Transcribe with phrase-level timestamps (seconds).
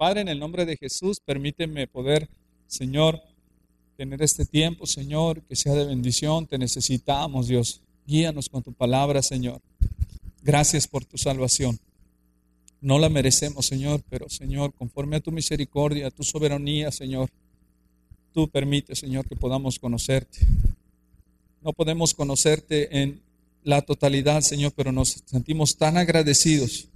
[0.00, 2.26] Padre, en el nombre de Jesús, permíteme poder,
[2.66, 3.20] Señor,
[3.98, 6.46] tener este tiempo, Señor, que sea de bendición.
[6.46, 7.82] Te necesitamos, Dios.
[8.06, 9.60] Guíanos con tu palabra, Señor.
[10.42, 11.78] Gracias por tu salvación.
[12.80, 17.28] No la merecemos, Señor, pero, Señor, conforme a tu misericordia, a tu soberanía, Señor,
[18.32, 20.38] tú permites, Señor, que podamos conocerte.
[21.60, 23.20] No podemos conocerte en
[23.64, 26.88] la totalidad, Señor, pero nos sentimos tan agradecidos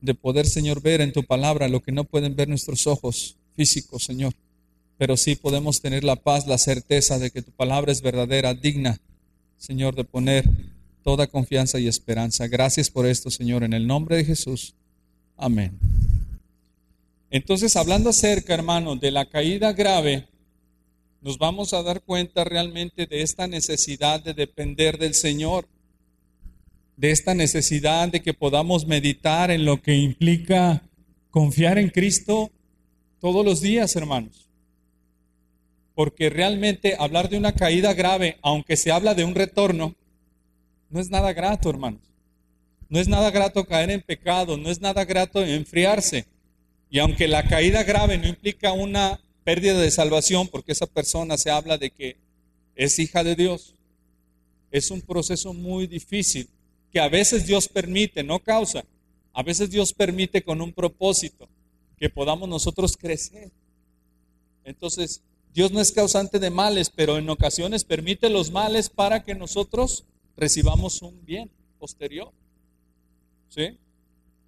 [0.00, 4.04] de poder, Señor, ver en tu palabra lo que no pueden ver nuestros ojos físicos,
[4.04, 4.34] Señor.
[4.98, 8.98] Pero sí podemos tener la paz, la certeza de que tu palabra es verdadera, digna,
[9.58, 10.48] Señor, de poner
[11.02, 12.46] toda confianza y esperanza.
[12.48, 14.74] Gracias por esto, Señor, en el nombre de Jesús.
[15.36, 15.78] Amén.
[17.30, 20.26] Entonces, hablando acerca, hermano, de la caída grave,
[21.20, 25.68] nos vamos a dar cuenta realmente de esta necesidad de depender del Señor,
[26.96, 30.82] de esta necesidad de que podamos meditar en lo que implica
[31.30, 32.50] confiar en Cristo
[33.20, 34.48] todos los días, hermanos.
[35.94, 39.94] Porque realmente hablar de una caída grave, aunque se habla de un retorno,
[40.90, 42.00] no es nada grato, hermanos.
[42.88, 46.26] No es nada grato caer en pecado, no es nada grato enfriarse.
[46.88, 51.50] Y aunque la caída grave no implica una pérdida de salvación porque esa persona se
[51.50, 52.16] habla de que
[52.74, 53.74] es hija de Dios.
[54.70, 56.48] Es un proceso muy difícil
[56.96, 58.82] que a veces Dios permite, no causa.
[59.34, 61.46] A veces Dios permite con un propósito
[61.98, 63.52] que podamos nosotros crecer.
[64.64, 65.20] Entonces,
[65.52, 70.06] Dios no es causante de males, pero en ocasiones permite los males para que nosotros
[70.38, 72.32] recibamos un bien posterior.
[73.50, 73.76] ¿Sí?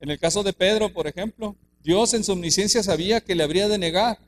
[0.00, 3.68] En el caso de Pedro, por ejemplo, Dios en su omnisciencia sabía que le habría
[3.68, 4.20] de negar.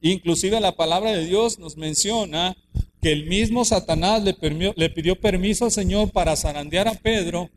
[0.00, 2.56] Inclusive la palabra de Dios nos menciona
[3.00, 7.50] que el mismo Satanás le, pidió permiso al Señor para zarandear a Pedro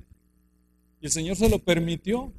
[1.01, 2.31] y el Señor se lo permitió.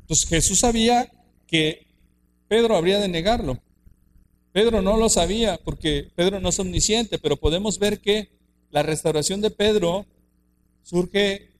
[0.00, 1.12] Entonces Jesús sabía
[1.46, 1.86] que
[2.48, 3.60] Pedro habría de negarlo.
[4.52, 8.30] Pedro no lo sabía porque Pedro no es omnisciente, pero podemos ver que
[8.70, 10.06] la restauración de Pedro
[10.82, 11.52] surge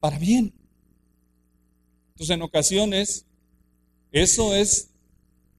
[0.00, 0.52] para bien.
[2.08, 3.26] Entonces en ocasiones
[4.10, 4.91] eso es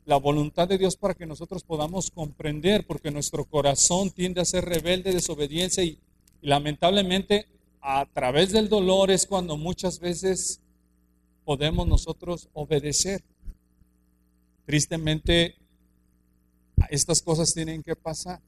[0.06, 4.66] la voluntad de Dios para que nosotros podamos comprender, porque nuestro corazón tiende a ser
[4.66, 6.00] rebelde, desobediencia y,
[6.42, 7.48] lamentablemente
[7.82, 10.62] a través del dolor es cuando muchas veces
[11.44, 13.22] podemos nosotros obedecer.
[14.66, 15.56] Tristemente,
[16.90, 18.40] estas cosas tienen que pasar.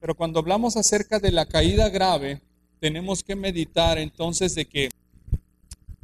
[0.00, 2.42] Pero cuando hablamos acerca de la caída grave,
[2.78, 4.90] tenemos que meditar entonces de que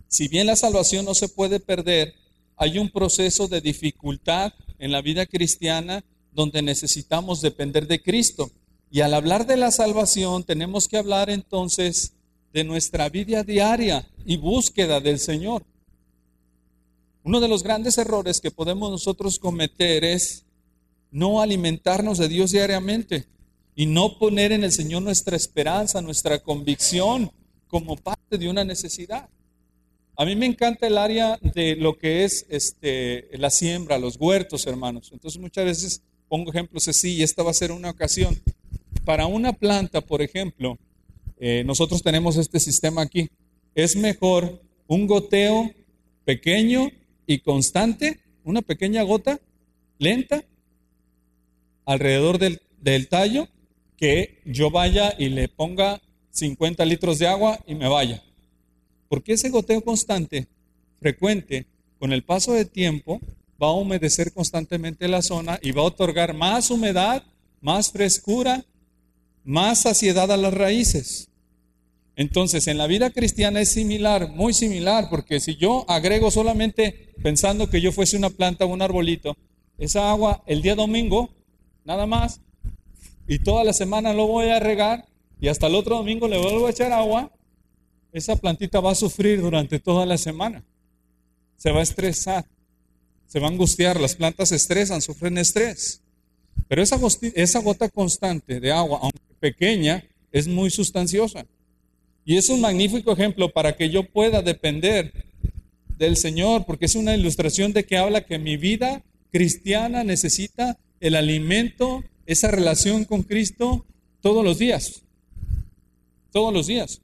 [0.08, 2.14] si bien la salvación no se puede perder,
[2.56, 8.50] hay un proceso de dificultad en la vida cristiana donde necesitamos depender de Cristo.
[8.90, 12.14] Y al hablar de la salvación, tenemos que hablar entonces
[12.52, 15.64] de nuestra vida diaria y búsqueda del Señor.
[17.22, 20.44] Uno de los grandes errores que podemos nosotros cometer es
[21.10, 23.26] no alimentarnos de Dios diariamente
[23.74, 27.30] y no poner en el Señor nuestra esperanza, nuestra convicción
[27.66, 29.28] como parte de una necesidad.
[30.18, 34.66] A mí me encanta el área de lo que es este, la siembra, los huertos,
[34.66, 35.10] hermanos.
[35.12, 38.40] Entonces muchas veces pongo ejemplos así y esta va a ser una ocasión.
[39.04, 40.78] Para una planta, por ejemplo,
[41.38, 43.28] eh, nosotros tenemos este sistema aquí.
[43.74, 45.70] Es mejor un goteo
[46.24, 46.90] pequeño
[47.26, 49.38] y constante, una pequeña gota
[49.98, 50.42] lenta
[51.84, 53.48] alrededor del, del tallo,
[53.98, 56.00] que yo vaya y le ponga
[56.30, 58.22] 50 litros de agua y me vaya.
[59.08, 60.48] Porque ese goteo constante,
[61.00, 61.66] frecuente,
[61.98, 63.20] con el paso de tiempo,
[63.62, 67.22] va a humedecer constantemente la zona y va a otorgar más humedad,
[67.60, 68.64] más frescura,
[69.44, 71.28] más saciedad a las raíces.
[72.16, 77.68] Entonces, en la vida cristiana es similar, muy similar, porque si yo agrego solamente pensando
[77.68, 79.36] que yo fuese una planta o un arbolito,
[79.78, 81.30] esa agua el día domingo,
[81.84, 82.40] nada más,
[83.28, 85.06] y toda la semana lo voy a regar,
[85.40, 87.30] y hasta el otro domingo le vuelvo a echar agua,
[88.18, 90.64] esa plantita va a sufrir durante toda la semana.
[91.56, 92.44] Se va a estresar,
[93.26, 94.00] se va a angustiar.
[94.00, 96.00] Las plantas se estresan, sufren estrés.
[96.68, 101.46] Pero esa, gota constante de agua, aunque pequeña, es muy sustanciosa.
[102.24, 105.12] Y es un magnífico ejemplo para que yo pueda depender
[105.96, 111.14] del Señor, porque es una ilustración de que habla que mi vida cristiana necesita el
[111.14, 113.86] alimento, esa relación con Cristo
[114.20, 115.02] todos los días.
[116.32, 117.00] Todos los días.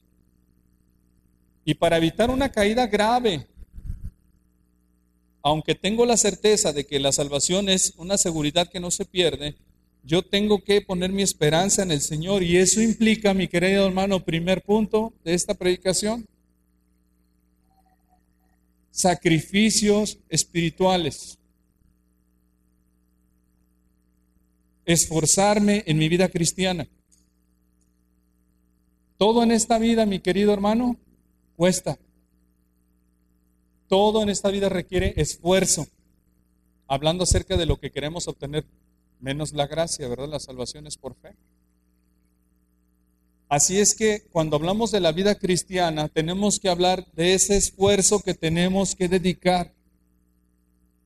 [1.65, 3.47] Y para evitar una caída grave,
[5.43, 9.57] aunque tengo la certeza de que la salvación es una seguridad que no se pierde,
[10.05, 12.43] yo tengo que poner mi esperanza en el Señor.
[12.43, 16.27] Y eso implica, mi querido hermano, primer punto de esta predicación,
[18.91, 21.39] sacrificios espirituales.
[24.85, 26.89] Esforzarme en mi vida cristiana.
[29.17, 30.97] Todo en esta vida, mi querido hermano,
[31.57, 31.99] cuesta.
[33.89, 35.87] Todo en esta vida requiere esfuerzo.
[36.87, 38.65] Hablando acerca de lo que queremos obtener,
[39.21, 40.29] menos la gracia, ¿verdad?
[40.29, 41.35] La salvación es por fe.
[43.49, 48.21] Así es que cuando hablamos de la vida cristiana, tenemos que hablar de ese esfuerzo
[48.21, 49.73] que tenemos que dedicar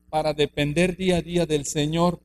[0.08, 2.20] para depender día a día del Señor,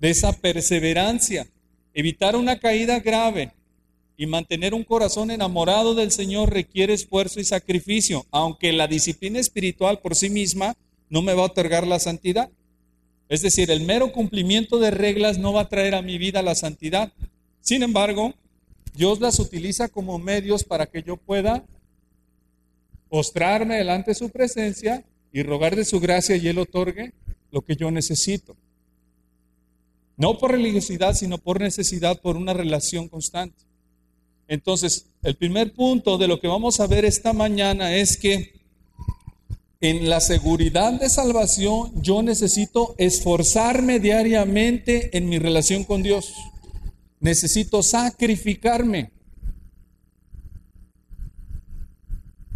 [0.00, 1.46] de esa perseverancia,
[1.92, 3.52] evitar una caída grave
[4.16, 10.00] y mantener un corazón enamorado del Señor requiere esfuerzo y sacrificio, aunque la disciplina espiritual
[10.00, 10.74] por sí misma
[11.10, 12.50] no me va a otorgar la santidad.
[13.28, 16.54] Es decir, el mero cumplimiento de reglas no va a traer a mi vida la
[16.54, 17.12] santidad.
[17.60, 18.34] Sin embargo,
[18.94, 21.64] Dios las utiliza como medios para que yo pueda
[23.10, 27.12] postrarme delante de su presencia y rogar de su gracia y Él otorgue
[27.50, 28.56] lo que yo necesito.
[30.16, 33.65] No por religiosidad, sino por necesidad, por una relación constante.
[34.48, 38.54] Entonces, el primer punto de lo que vamos a ver esta mañana es que
[39.80, 46.32] en la seguridad de salvación yo necesito esforzarme diariamente en mi relación con Dios.
[47.20, 49.10] Necesito sacrificarme.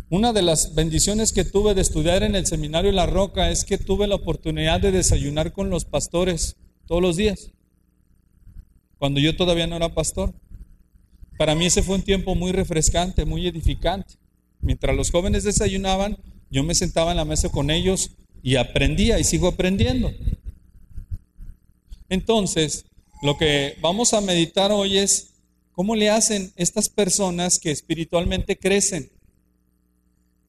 [0.08, 3.78] Una de las bendiciones que tuve de estudiar en el seminario La Roca es que
[3.78, 6.56] tuve la oportunidad de desayunar con los pastores
[6.86, 7.52] todos los días,
[8.98, 10.34] cuando yo todavía no era pastor.
[11.40, 14.16] Para mí ese fue un tiempo muy refrescante, muy edificante.
[14.60, 16.18] Mientras los jóvenes desayunaban,
[16.50, 18.10] yo me sentaba en la mesa con ellos
[18.42, 20.12] y aprendía y sigo aprendiendo.
[22.10, 22.84] Entonces,
[23.22, 25.30] lo que vamos a meditar hoy es
[25.72, 29.10] cómo le hacen estas personas que espiritualmente crecen.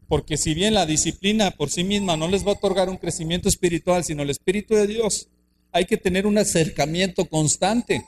[0.09, 3.47] Porque si bien la disciplina por sí misma no les va a otorgar un crecimiento
[3.47, 5.29] espiritual, sino el Espíritu de Dios,
[5.71, 8.03] hay que tener un acercamiento constante,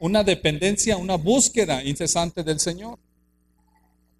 [0.00, 2.98] una dependencia, una búsqueda incesante del Señor.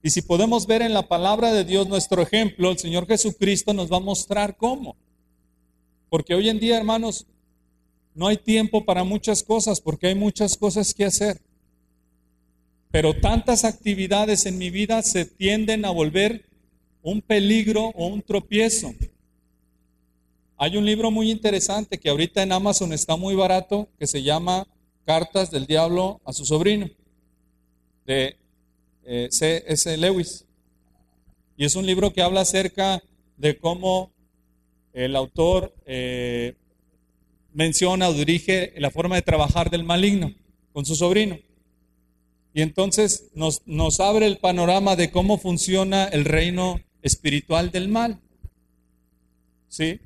[0.03, 3.91] Y si podemos ver en la palabra de Dios nuestro ejemplo, el Señor Jesucristo nos
[3.91, 4.95] va a mostrar cómo.
[6.11, 7.27] Porque hoy en día, hermanos,
[8.15, 11.41] no hay tiempo para muchas cosas porque hay muchas cosas que hacer.
[12.91, 16.45] Pero tantas actividades en mi vida se tienden a volver
[17.03, 18.93] un peligro o un tropiezo.
[20.59, 24.67] Hay un libro muy interesante que ahorita en Amazon está muy barato que se llama
[25.11, 26.89] Cartas del Diablo a su sobrino,
[28.07, 28.37] de
[29.03, 29.97] eh, C.S.
[29.97, 30.47] Lewis.
[31.57, 33.03] Y es un libro que habla acerca
[33.37, 34.13] de cómo
[34.93, 36.55] el autor eh,
[37.53, 40.33] menciona o dirige la forma de trabajar del maligno
[40.73, 41.41] con su sobrino.
[42.55, 48.21] Y entonces nos, nos abre el panorama de cómo funciona el reino espiritual del mal.
[49.67, 49.99] ¿Sí?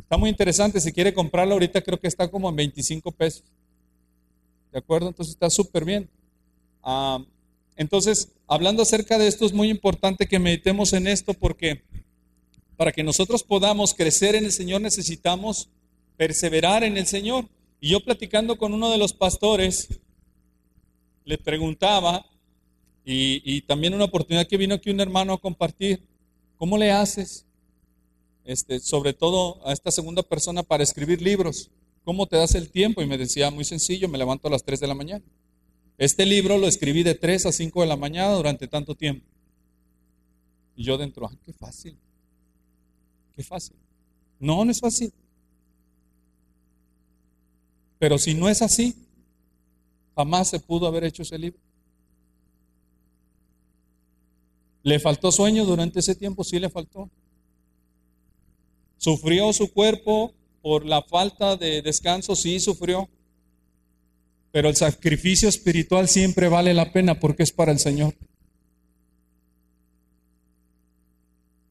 [0.00, 0.80] Está muy interesante.
[0.80, 3.44] Si quiere comprarlo ahorita creo que está como en 25 pesos.
[4.72, 5.08] ¿De acuerdo?
[5.08, 6.08] Entonces está súper bien.
[7.76, 11.82] Entonces, hablando acerca de esto, es muy importante que meditemos en esto porque
[12.76, 15.68] para que nosotros podamos crecer en el Señor necesitamos
[16.16, 17.46] perseverar en el Señor.
[17.80, 20.00] Y yo platicando con uno de los pastores,
[21.24, 22.24] le preguntaba,
[23.04, 26.02] y, también una oportunidad que vino aquí un hermano a compartir,
[26.56, 27.46] ¿cómo le haces?
[28.44, 31.70] Este, sobre todo a esta segunda persona para escribir libros.
[32.08, 33.02] ¿Cómo te das el tiempo?
[33.02, 35.22] Y me decía, muy sencillo, me levanto a las 3 de la mañana.
[35.98, 39.26] Este libro lo escribí de 3 a 5 de la mañana durante tanto tiempo.
[40.74, 41.98] Y yo dentro, qué fácil.
[43.36, 43.76] Qué fácil.
[44.40, 45.12] No, no es fácil.
[47.98, 48.94] Pero si no es así,
[50.16, 51.60] jamás se pudo haber hecho ese libro.
[54.82, 56.42] ¿Le faltó sueño durante ese tiempo?
[56.42, 57.10] Sí le faltó.
[58.96, 60.32] ¿Sufrió su cuerpo
[60.68, 62.36] por la falta de descanso?
[62.36, 63.08] Sí, sufrió.
[64.52, 68.14] Pero el sacrificio espiritual siempre vale la pena porque es para el Señor.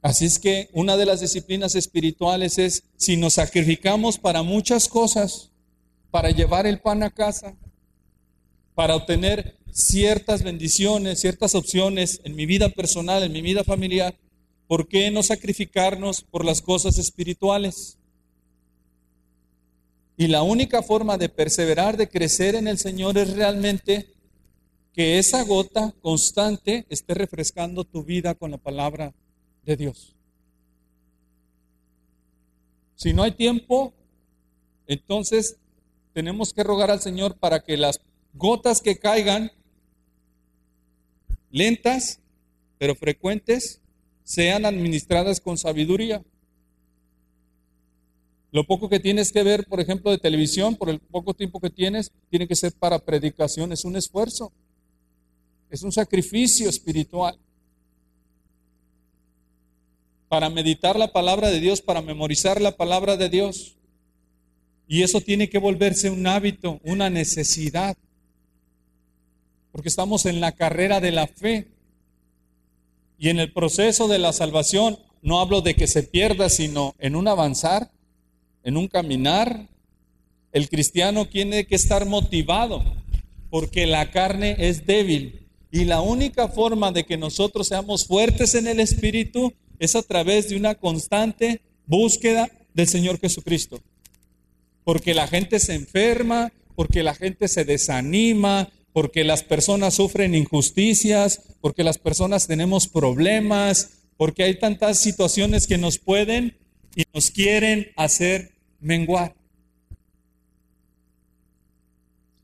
[0.01, 5.51] Así es que una de las disciplinas espirituales es, si nos sacrificamos para muchas cosas,
[6.09, 7.55] para llevar el pan a casa,
[8.73, 14.17] para obtener ciertas bendiciones, ciertas opciones en mi vida personal, en mi vida familiar,
[14.67, 17.96] ¿por qué no sacrificarnos por las cosas espirituales?
[20.17, 24.07] Y la única forma de perseverar, de crecer en el Señor es realmente
[24.91, 29.13] que esa gota constante esté refrescando tu vida con la palabra
[29.63, 30.15] de Dios.
[32.95, 33.93] Si no hay tiempo,
[34.87, 35.57] entonces
[36.13, 38.01] tenemos que rogar al Señor para que las
[38.33, 39.51] gotas que caigan,
[41.51, 42.21] lentas,
[42.79, 43.81] pero frecuentes,
[44.23, 46.23] sean administradas con sabiduría.
[48.51, 51.69] Lo poco que tienes que ver, por ejemplo, de televisión, por el poco tiempo que
[51.69, 54.53] tienes, tiene que ser para predicación, es un esfuerzo,
[55.69, 57.37] es un sacrificio espiritual.
[60.29, 63.75] Para meditar la palabra de Dios, para memorizar la palabra de Dios.
[64.87, 67.97] Y eso tiene que volverse un hábito, una necesidad.
[69.71, 71.67] Porque estamos en la carrera de la fe.
[73.17, 77.15] Y en el proceso de la salvación, no hablo de que se pierda, sino en
[77.15, 77.91] un avanzar,
[78.67, 79.69] en un caminar.
[80.51, 82.83] El cristiano tiene que estar motivado
[83.49, 85.47] porque la carne es débil.
[85.71, 90.49] Y la única forma de que nosotros seamos fuertes en el Espíritu es a través
[90.49, 93.79] de una constante búsqueda del Señor Jesucristo.
[94.83, 101.41] Porque la gente se enferma, porque la gente se desanima, porque las personas sufren injusticias,
[101.61, 106.57] porque las personas tenemos problemas, porque hay tantas situaciones que nos pueden
[106.97, 109.35] y nos quieren hacer menguar.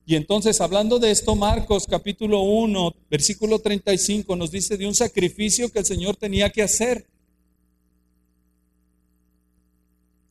[0.05, 5.71] Y entonces, hablando de esto, Marcos capítulo 1, versículo 35 nos dice de un sacrificio
[5.71, 7.07] que el Señor tenía que hacer.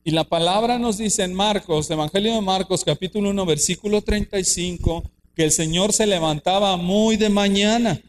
[0.03, 5.45] Y la palabra nos dice en Marcos, Evangelio de Marcos capítulo 1, versículo 35, que
[5.45, 7.99] el Señor se levantaba muy de mañana,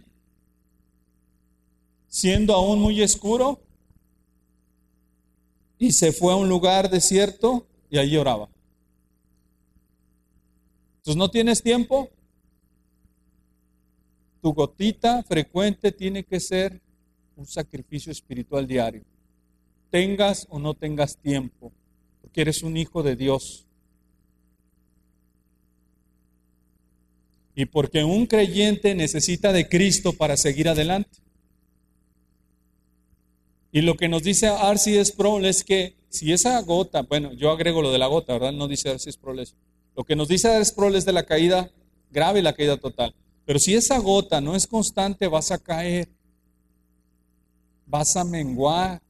[2.09, 3.61] siendo aún muy oscuro,
[5.79, 8.49] y se fue a un lugar desierto y allí oraba.
[10.97, 12.11] Entonces, ¿no tienes tiempo?
[14.43, 16.81] Tu gotita frecuente tiene que ser
[17.37, 19.05] un sacrificio espiritual diario.
[19.91, 21.73] Tengas o no tengas tiempo,
[22.21, 23.61] porque eres un hijo de Dios.
[27.57, 31.21] y porque un creyente necesita de Cristo para seguir adelante.
[33.71, 37.83] Y lo que nos dice Arcis Sproul es que si esa gota, bueno, yo agrego
[37.83, 38.53] lo de la gota, ¿verdad?
[38.53, 39.57] No dice Arcis Sproul eso.
[39.97, 41.71] Lo que nos dice Arcis Sproul es de la caída
[42.11, 43.15] grave y la caída total.
[43.45, 46.09] Pero si esa gota no es constante, vas a caer,
[47.87, 49.03] vas a menguar,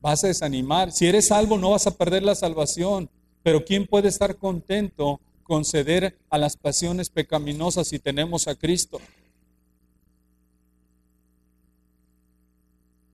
[0.00, 0.92] vas a desanimar.
[0.92, 3.10] Si eres salvo, no vas a perder la salvación.
[3.42, 9.00] Pero ¿quién puede estar contento conceder a las pasiones pecaminosas si tenemos a Cristo?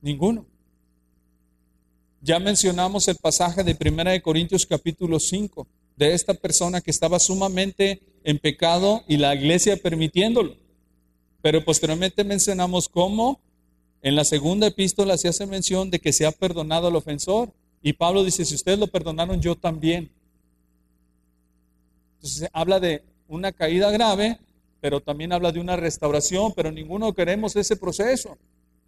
[0.02, 0.46] Ninguno.
[2.26, 5.64] Ya mencionamos el pasaje de 1 de Corintios capítulo 5
[5.94, 10.56] de esta persona que estaba sumamente en pecado y la iglesia permitiéndolo.
[11.40, 13.40] Pero posteriormente mencionamos cómo
[14.02, 17.52] en la segunda epístola se hace mención de que se ha perdonado al ofensor.
[17.80, 20.10] Y Pablo dice, si ustedes lo perdonaron, yo también.
[22.16, 24.40] Entonces habla de una caída grave,
[24.80, 28.36] pero también habla de una restauración, pero ninguno queremos ese proceso.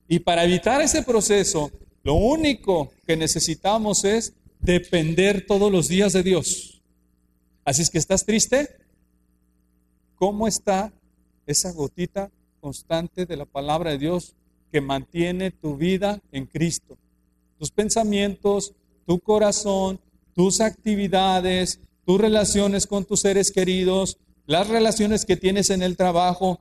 [0.09, 1.71] Y para evitar ese proceso,
[2.03, 6.81] lo único que necesitamos es depender todos los días de Dios.
[7.65, 8.69] Así es que estás triste.
[10.17, 10.93] ¿Cómo está
[11.47, 14.35] esa gotita constante de la palabra de Dios
[14.73, 16.97] que mantiene tu vida en Cristo?
[17.59, 18.73] Tus pensamientos,
[19.07, 20.01] tu corazón,
[20.35, 26.61] tus actividades, tus relaciones con tus seres queridos, las relaciones que tienes en el trabajo,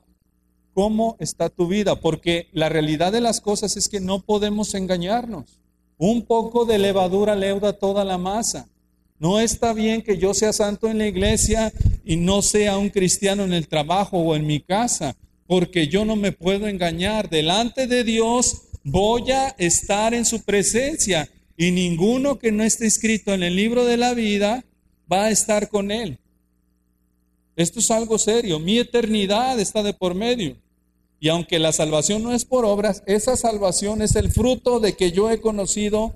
[0.77, 5.59] cómo está tu vida, porque la realidad de las cosas es que no podemos engañarnos.
[5.97, 8.69] Un poco de levadura leuda toda la masa.
[9.17, 11.73] No está bien que yo sea santo en la iglesia
[12.05, 15.15] y no sea un cristiano en el trabajo o en mi casa,
[15.47, 17.27] porque yo no me puedo engañar.
[17.27, 23.33] Delante de Dios voy a estar en su presencia y ninguno que no esté escrito
[23.33, 24.63] en el libro de la vida
[25.11, 26.19] va a estar con Él.
[27.55, 28.59] Esto es algo serio.
[28.59, 30.55] Mi eternidad está de por medio.
[31.19, 35.11] Y aunque la salvación no es por obras, esa salvación es el fruto de que
[35.11, 36.13] yo he conocido.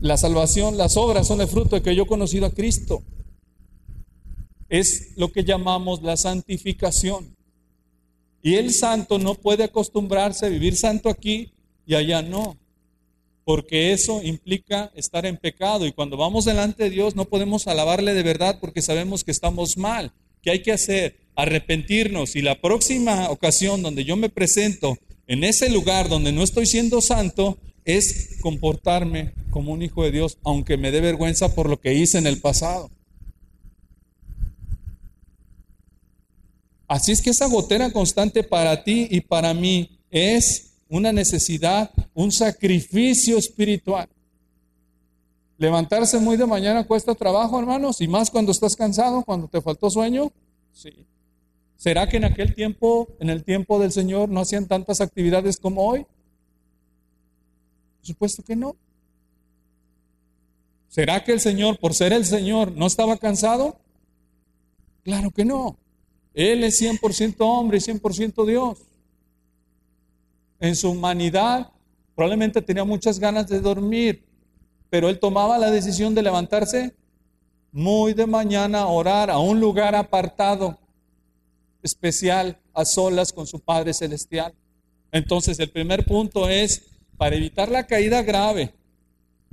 [0.00, 3.02] La salvación, las obras son el fruto de que yo he conocido a Cristo.
[4.68, 7.36] Es lo que llamamos la santificación.
[8.42, 11.52] Y el santo no puede acostumbrarse a vivir santo aquí
[11.84, 12.56] y allá no
[13.48, 18.12] porque eso implica estar en pecado y cuando vamos delante de Dios no podemos alabarle
[18.12, 20.12] de verdad porque sabemos que estamos mal.
[20.42, 21.16] ¿Qué hay que hacer?
[21.38, 26.66] Arrepentirnos y la próxima ocasión donde yo me presento en ese lugar donde no estoy
[26.66, 31.80] siendo santo es comportarme como un hijo de Dios, aunque me dé vergüenza por lo
[31.80, 32.90] que hice en el pasado.
[36.88, 42.32] Así es que esa gotera constante para ti y para mí es una necesidad, un
[42.32, 44.08] sacrificio espiritual.
[45.56, 49.88] Levantarse muy de mañana cuesta trabajo, hermanos, y más cuando estás cansado, cuando te faltó
[49.88, 50.32] sueño.
[50.72, 51.07] Sí.
[51.78, 55.88] ¿Será que en aquel tiempo, en el tiempo del Señor, no hacían tantas actividades como
[55.88, 56.06] hoy?
[58.08, 58.74] supuesto que no.
[60.88, 63.78] ¿Será que el Señor, por ser el Señor, no estaba cansado?
[65.04, 65.78] Claro que no.
[66.34, 68.78] Él es 100% hombre y 100% Dios.
[70.60, 71.70] En su humanidad
[72.16, 74.24] probablemente tenía muchas ganas de dormir,
[74.90, 76.96] pero él tomaba la decisión de levantarse
[77.70, 80.78] muy de mañana a orar a un lugar apartado,
[81.82, 84.54] especial, a solas con su Padre Celestial.
[85.12, 86.82] Entonces el primer punto es,
[87.16, 88.74] para evitar la caída grave,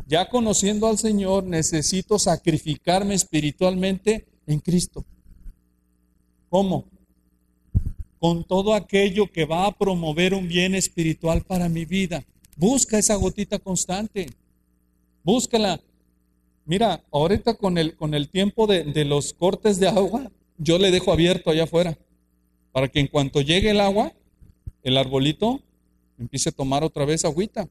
[0.07, 5.03] ya conociendo al Señor, necesito sacrificarme espiritualmente en Cristo.
[6.49, 6.85] ¿Cómo?
[8.19, 12.23] Con todo aquello que va a promover un bien espiritual para mi vida.
[12.55, 14.27] Busca esa gotita constante.
[15.23, 15.81] Búscala.
[16.65, 20.91] Mira, ahorita con el, con el tiempo de, de los cortes de agua, yo le
[20.91, 21.97] dejo abierto allá afuera.
[22.75, 24.11] Para que en cuanto llegue el agua,
[24.83, 25.61] el arbolito
[26.19, 27.69] empiece a tomar otra vez agüita.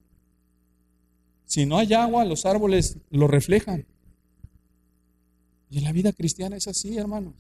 [1.45, 3.87] Si no hay agua, los árboles lo reflejan.
[5.69, 7.35] Y en la vida cristiana es así, hermanos.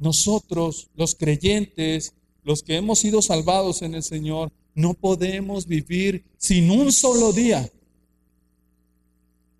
[0.00, 6.72] Nosotros, los creyentes, los que hemos sido salvados en el Señor, no podemos vivir sin
[6.72, 7.70] un solo día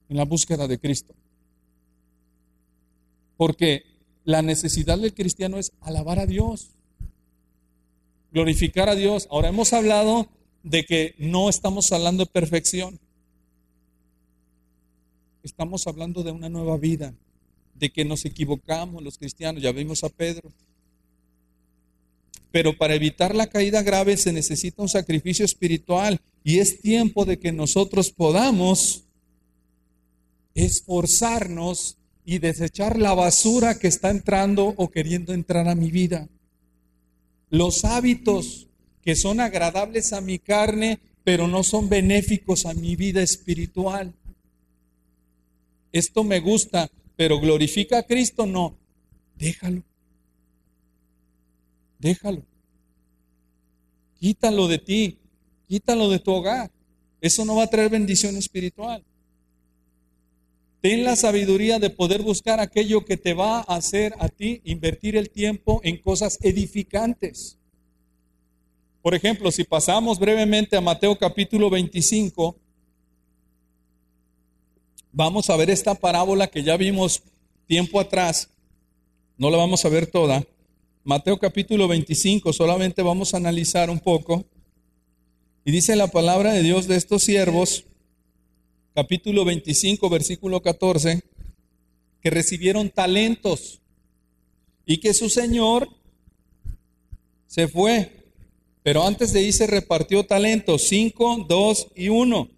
[0.08, 1.14] en la búsqueda de Cristo.
[3.36, 3.95] Porque
[4.26, 6.70] la necesidad del cristiano es alabar a Dios,
[8.32, 9.28] glorificar a Dios.
[9.30, 10.28] Ahora hemos hablado
[10.64, 12.98] de que no estamos hablando de perfección.
[15.44, 17.14] Estamos hablando de una nueva vida,
[17.74, 20.52] de que nos equivocamos los cristianos, ya vimos a Pedro.
[22.50, 27.38] Pero para evitar la caída grave se necesita un sacrificio espiritual y es tiempo de
[27.38, 29.04] que nosotros podamos
[30.52, 36.28] esforzarnos y desechar la basura que está entrando o queriendo entrar a mi vida.
[37.50, 38.66] Los hábitos
[39.00, 44.12] que son agradables a mi carne, pero no son benéficos a mi vida espiritual.
[45.92, 48.76] Esto me gusta, pero glorifica a Cristo, no.
[49.38, 49.84] Déjalo.
[52.00, 52.42] Déjalo.
[54.18, 55.18] Quítalo de ti,
[55.68, 56.72] quítalo de tu hogar.
[57.20, 59.04] Eso no va a traer bendición espiritual.
[60.86, 65.16] Ten la sabiduría de poder buscar aquello que te va a hacer a ti invertir
[65.16, 67.58] el tiempo en cosas edificantes.
[69.02, 72.54] Por ejemplo, si pasamos brevemente a Mateo capítulo 25,
[75.10, 77.20] vamos a ver esta parábola que ya vimos
[77.66, 78.48] tiempo atrás.
[79.38, 80.46] No la vamos a ver toda.
[81.02, 84.44] Mateo capítulo 25, solamente vamos a analizar un poco.
[85.64, 87.86] Y dice la palabra de Dios de estos siervos,
[88.96, 91.22] capítulo 25, versículo 14,
[92.22, 93.82] que recibieron talentos
[94.86, 95.90] y que su Señor
[97.46, 98.24] se fue,
[98.82, 102.48] pero antes de irse repartió talentos, cinco, dos y uno.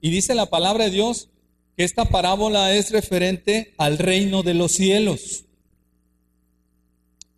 [0.00, 1.28] Y dice la palabra de Dios
[1.76, 5.44] que esta parábola es referente al reino de los cielos.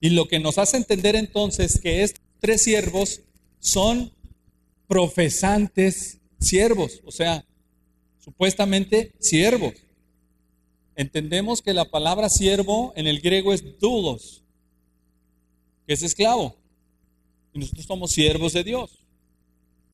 [0.00, 3.20] Y lo que nos hace entender entonces que estos tres siervos
[3.60, 4.10] son
[4.88, 7.44] profesantes siervos, o sea,
[8.18, 9.74] supuestamente siervos.
[10.94, 14.42] Entendemos que la palabra siervo en el griego es doulos,
[15.86, 16.56] que es esclavo.
[17.54, 18.98] Y nosotros somos siervos de Dios.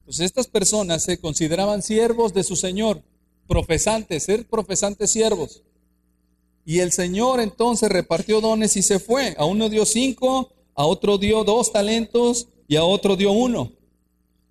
[0.01, 3.03] Entonces estas personas se consideraban siervos de su Señor,
[3.47, 5.63] profesantes, ser profesantes siervos.
[6.65, 9.35] Y el Señor entonces repartió dones y se fue.
[9.39, 13.73] A uno dio cinco, a otro dio dos talentos y a otro dio uno.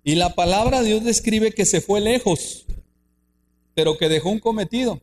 [0.08, 2.64] Y la palabra de Dios describe que se fue lejos,
[3.74, 5.02] pero que dejó un cometido,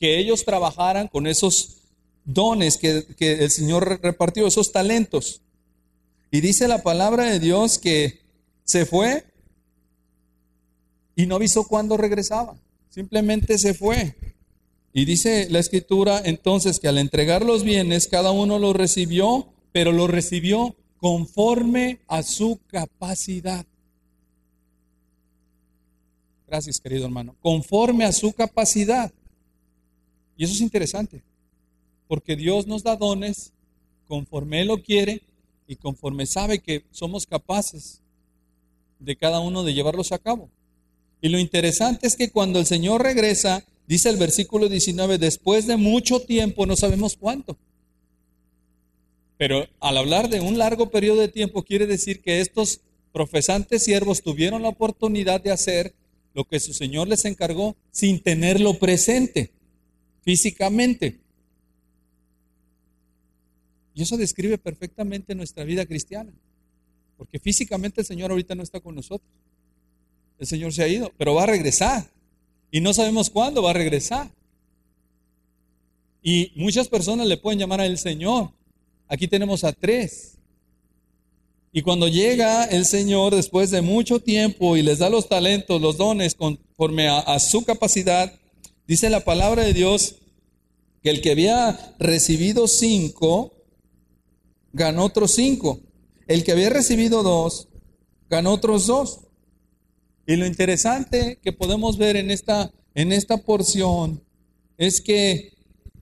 [0.00, 1.76] que ellos trabajaran con esos
[2.24, 5.42] dones que, el Señor repartió, esos talentos.
[6.32, 8.18] Y dice la palabra de Dios que
[8.64, 9.26] se fue
[11.14, 12.56] y no avisó cuándo regresaba,
[12.88, 14.16] simplemente se fue.
[14.92, 19.92] Y dice la escritura entonces que al entregar los bienes, cada uno los recibió, pero
[19.92, 23.64] los recibió conforme a su capacidad.
[26.52, 27.34] Gracias, querido hermano.
[27.40, 29.10] Conforme a su capacidad.
[30.36, 31.22] Y eso es interesante,
[32.06, 33.54] porque Dios nos da dones
[34.06, 35.22] conforme Él lo quiere
[35.66, 38.02] y conforme sabe que somos capaces
[38.98, 40.50] de cada uno de llevarlos a cabo.
[41.22, 45.78] Y lo interesante es que cuando el Señor regresa, dice el versículo 19, después de
[45.78, 47.56] mucho tiempo, no sabemos cuánto.
[49.38, 54.20] Pero al hablar de un largo periodo de tiempo, quiere decir que estos profesantes siervos
[54.20, 55.94] tuvieron la oportunidad de hacer
[56.34, 59.50] lo que su Señor les encargó sin tenerlo presente
[60.22, 61.20] físicamente.
[63.94, 66.32] Y eso describe perfectamente nuestra vida cristiana,
[67.18, 69.28] porque físicamente el Señor ahorita no está con nosotros.
[70.38, 72.10] el Señor se ha ido, pero va a regresar.
[72.70, 74.30] Y no sabemos cuándo va a regresar.
[76.22, 78.50] Y muchas personas le pueden llamar al Señor.
[79.08, 80.38] Aquí tenemos a tres.
[81.74, 85.96] Y cuando llega el Señor después de mucho tiempo y les da los talentos, los
[85.96, 88.30] dones conforme a, su capacidad,
[88.86, 90.16] dice la palabra de Dios
[91.02, 93.54] que el que había recibido cinco,
[94.74, 95.80] ganó otros cinco.
[96.28, 97.68] El que había recibido dos,
[98.28, 99.20] ganó otros dos.
[100.26, 104.22] Y lo interesante que podemos ver en esta, en esta porción
[104.76, 105.54] es que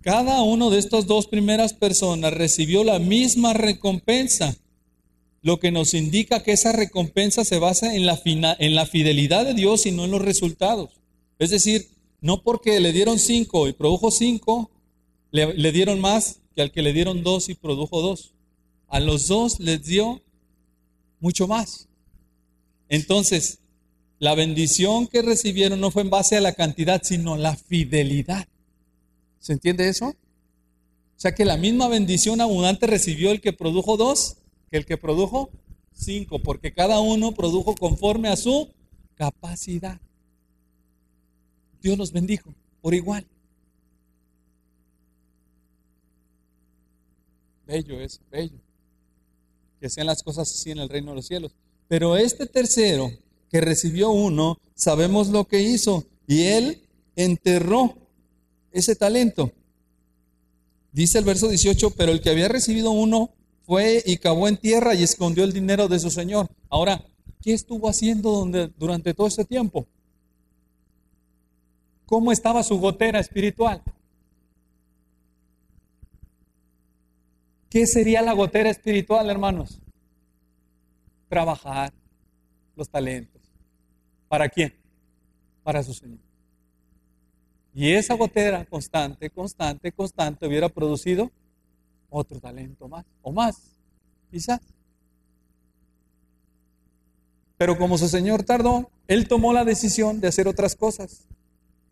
[0.02, 4.56] cada uno de estas dos primeras personas recibió la misma recompensa,
[5.42, 8.20] lo que nos indica que esa recompensa se basa en la,
[8.58, 11.00] en la fidelidad de Dios y no en los resultados.
[11.38, 11.88] Es decir,
[12.20, 14.70] no porque le dieron cinco y produjo cinco,
[15.30, 18.34] le, le dieron más que al que le dieron dos y produjo dos.
[18.88, 20.22] A los dos les dio
[21.20, 21.88] mucho más.
[22.88, 23.60] Entonces,
[24.18, 28.46] la bendición que recibieron no fue en base a la cantidad, sino la fidelidad.
[29.38, 30.08] ¿Se entiende eso?
[30.08, 34.36] O sea que la misma bendición abundante recibió el que produjo dos
[34.70, 35.50] que el que produjo
[35.92, 38.70] cinco, porque cada uno produjo conforme a su
[39.14, 40.00] capacidad.
[41.82, 43.26] Dios los bendijo por igual.
[47.66, 48.58] Bello eso, bello.
[49.80, 51.54] Que sean las cosas así en el reino de los cielos.
[51.88, 53.10] Pero este tercero
[53.50, 56.06] que recibió uno, sabemos lo que hizo.
[56.26, 56.82] Y él
[57.16, 57.96] enterró
[58.72, 59.52] ese talento.
[60.92, 63.30] Dice el verso 18, pero el que había recibido uno
[63.70, 66.48] fue y cavó en tierra y escondió el dinero de su señor.
[66.68, 67.04] Ahora,
[67.40, 68.44] ¿qué estuvo haciendo
[68.76, 69.86] durante todo este tiempo?
[72.04, 73.80] ¿Cómo estaba su gotera espiritual?
[77.70, 79.78] ¿Qué sería la gotera espiritual, hermanos?
[81.28, 81.92] Trabajar
[82.74, 83.40] los talentos.
[84.26, 84.74] ¿Para quién?
[85.62, 86.18] Para su Señor.
[87.72, 91.30] Y esa gotera constante, constante, constante hubiera producido
[92.10, 93.76] otro talento más, o más,
[94.30, 94.60] quizás.
[97.56, 101.26] Pero como su Señor tardó, Él tomó la decisión de hacer otras cosas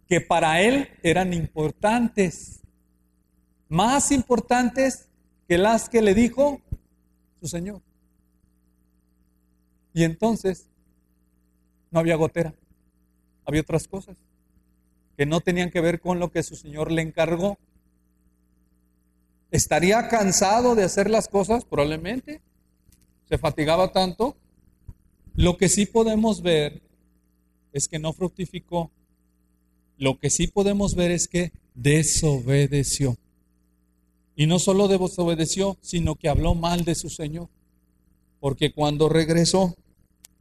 [0.09, 2.61] que para Él eran importantes,
[3.69, 5.09] más importantes
[5.47, 6.61] que las que le dijo
[7.41, 7.83] su Señor.
[9.93, 10.69] Y entonces
[11.91, 12.55] no había gotera,
[13.45, 14.17] había otras cosas
[15.17, 17.59] que no tenían que ver con lo que su Señor le encargó.
[19.51, 21.65] ¿Estaría cansado de hacer las cosas?
[21.65, 22.43] Probablemente.
[23.29, 24.37] Se fatigaba tanto.
[25.35, 26.83] Lo que sí podemos ver
[27.73, 28.91] es que no fructificó.
[29.97, 33.17] Lo que sí podemos ver es que desobedeció.
[34.37, 37.49] Y no solo desobedeció, sino que habló mal de su Señor.
[38.41, 39.75] Porque cuando regresó,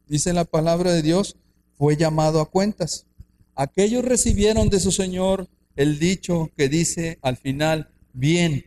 [0.06, 1.36] dice la palabra de Dios,
[1.76, 3.06] fue llamado a cuentas.
[3.54, 8.64] Aquellos recibieron de su Señor el dicho que dice al final, bien,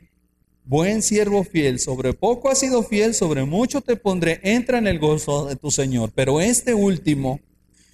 [0.65, 5.00] buen siervo fiel, sobre poco has sido fiel, sobre mucho te pondré, entra en el
[5.00, 6.12] gozo de tu Señor.
[6.13, 7.39] Pero este último,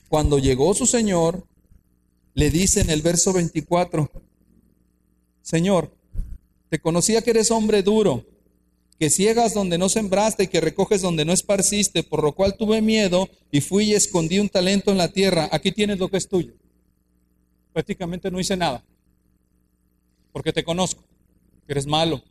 [0.10, 1.46] cuando llegó su Señor,
[2.34, 4.12] le dice en el verso 24,
[5.42, 5.96] Señor,
[6.70, 8.26] te conocía que eres hombre duro,
[9.00, 12.82] que ciegas donde no sembraste y que recoges donde no esparciste, por lo cual tuve
[12.82, 15.50] miedo y fui y escondí un talento en la tierra.
[15.52, 16.54] Aquí tienes lo que es tuyo
[17.78, 18.84] prácticamente no hice nada.
[20.32, 21.04] Porque te conozco,
[21.68, 22.24] que eres malo,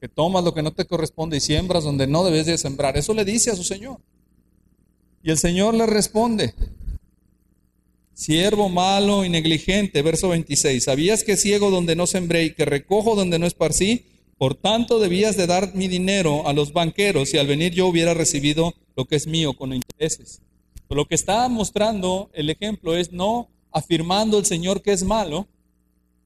[0.00, 2.96] que tomas lo que no te corresponde y siembras donde no debes de sembrar.
[2.96, 3.98] Eso le dice a su Señor.
[5.22, 6.54] Y el Señor le responde,
[8.14, 13.16] siervo malo y negligente, verso 26, ¿sabías que ciego donde no sembré y que recojo
[13.16, 14.04] donde no esparcí?
[14.38, 18.14] Por tanto debías de dar mi dinero a los banqueros y al venir yo hubiera
[18.14, 20.42] recibido lo que es mío con intereses.
[20.88, 25.48] Lo que está mostrando el ejemplo es no afirmando el Señor que es malo,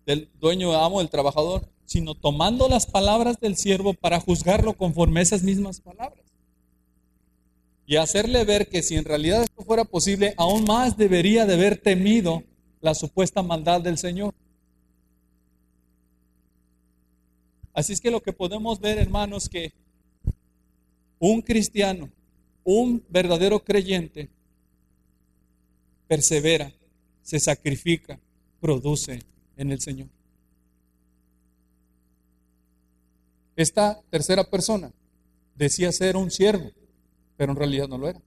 [0.06, 5.24] del dueño, amo, del trabajador, sino tomando las palabras del siervo para juzgarlo conforme a
[5.24, 6.24] esas mismas palabras.
[7.84, 11.76] Y hacerle ver que si en realidad esto fuera posible, aún más debería de haber
[11.76, 12.42] temido
[12.80, 14.34] la supuesta maldad del Señor.
[17.74, 19.74] Así es que lo que podemos ver, hermanos, que
[21.18, 22.08] un cristiano,
[22.64, 24.30] un verdadero creyente,
[26.08, 26.72] persevera
[27.20, 28.18] se sacrifica,
[28.60, 29.18] produce
[29.58, 30.08] en el Señor.
[33.56, 34.92] Esta tercera persona
[35.54, 36.70] decía ser un siervo,
[37.36, 38.20] pero en realidad no lo era.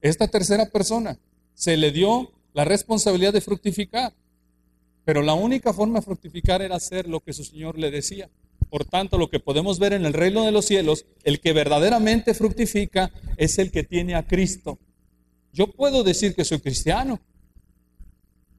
[0.00, 1.18] Esta tercera persona
[1.54, 4.14] se le dio la responsabilidad de fructificar,
[5.04, 8.30] pero la única forma de fructificar era hacer lo que su Señor le decía.
[8.70, 12.34] Por tanto, lo que podemos ver en el reino de los cielos, el que verdaderamente
[12.34, 14.78] fructifica es el que tiene a Cristo.
[15.52, 17.20] Yo puedo decir que soy cristiano.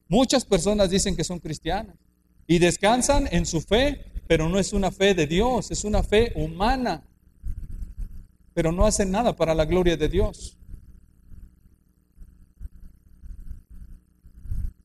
[0.07, 1.95] Muchas personas dicen que son cristianas
[2.47, 6.31] y descansan en su fe, pero no es una fe de Dios, es una fe
[6.35, 7.03] humana.
[8.53, 10.57] Pero no hacen nada para la gloria de Dios.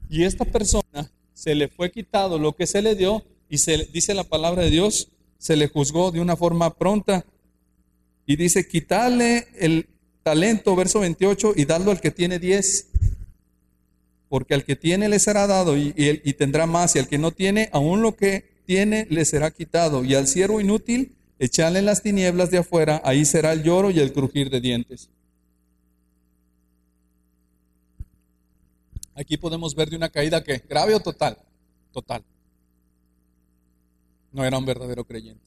[0.08, 4.12] Y esta persona se le fue quitado lo que se le dio y se dice
[4.12, 7.24] la palabra de Dios, se le juzgó de una forma pronta.
[8.26, 9.88] Y dice, quitarle el
[10.22, 12.88] talento, verso 28, y darlo al que tiene 10.
[14.30, 17.32] Porque al que tiene le será dado y, y, tendrá más, y al que no
[17.32, 20.04] tiene, aún lo que tiene le será quitado.
[20.04, 23.98] Y al siervo inútil, echarle en las tinieblas de afuera, ahí será el lloro y
[23.98, 25.10] el crujir de dientes.
[29.16, 31.36] Aquí podemos ver de una caída que grave o total,
[31.92, 32.24] total.
[34.32, 35.44] No era un verdadero creyente.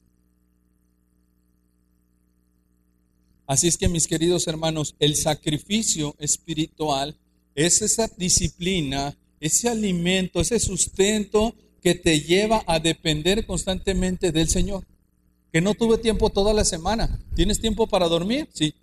[3.46, 7.16] Así es que mis queridos hermanos, el sacrificio espiritual
[7.54, 14.84] es esa disciplina, ese alimento, ese sustento que te lleva a depender constantemente del Señor.
[15.52, 17.20] Que no tuve tiempo toda la semana.
[17.34, 18.48] ¿Tienes tiempo para dormir?
[18.52, 18.74] Sí.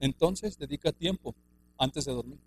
[0.00, 1.34] Entonces dedica tiempo
[1.76, 2.38] antes de dormir.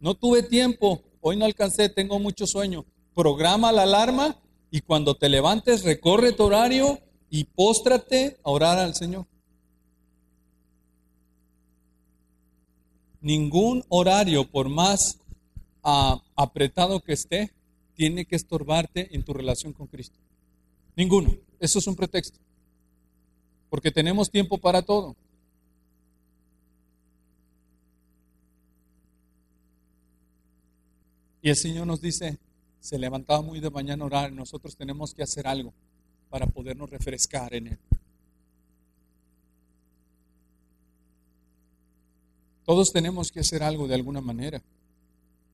[0.00, 2.84] No tuve tiempo, hoy no alcancé, tengo mucho sueño.
[3.14, 4.38] Programa la alarma
[4.70, 9.26] y cuando te levantes recorre tu horario y póstrate a orar al Señor.
[13.26, 15.18] Ningún horario, por más
[15.82, 17.52] ah, apretado que esté,
[17.96, 20.16] tiene que estorbarte en tu relación con Cristo.
[20.94, 21.34] Ninguno.
[21.58, 22.38] Eso es un pretexto.
[23.68, 25.16] Porque tenemos tiempo para todo.
[31.42, 32.38] Y el Señor nos dice,
[32.78, 35.74] se levantaba muy de mañana a orar, nosotros tenemos que hacer algo
[36.30, 37.78] para podernos refrescar en Él.
[42.66, 44.62] Todos tenemos que hacer algo de alguna manera.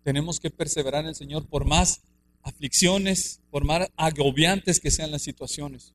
[0.03, 2.01] Tenemos que perseverar en el Señor por más
[2.43, 5.95] aflicciones, por más agobiantes que sean las situaciones.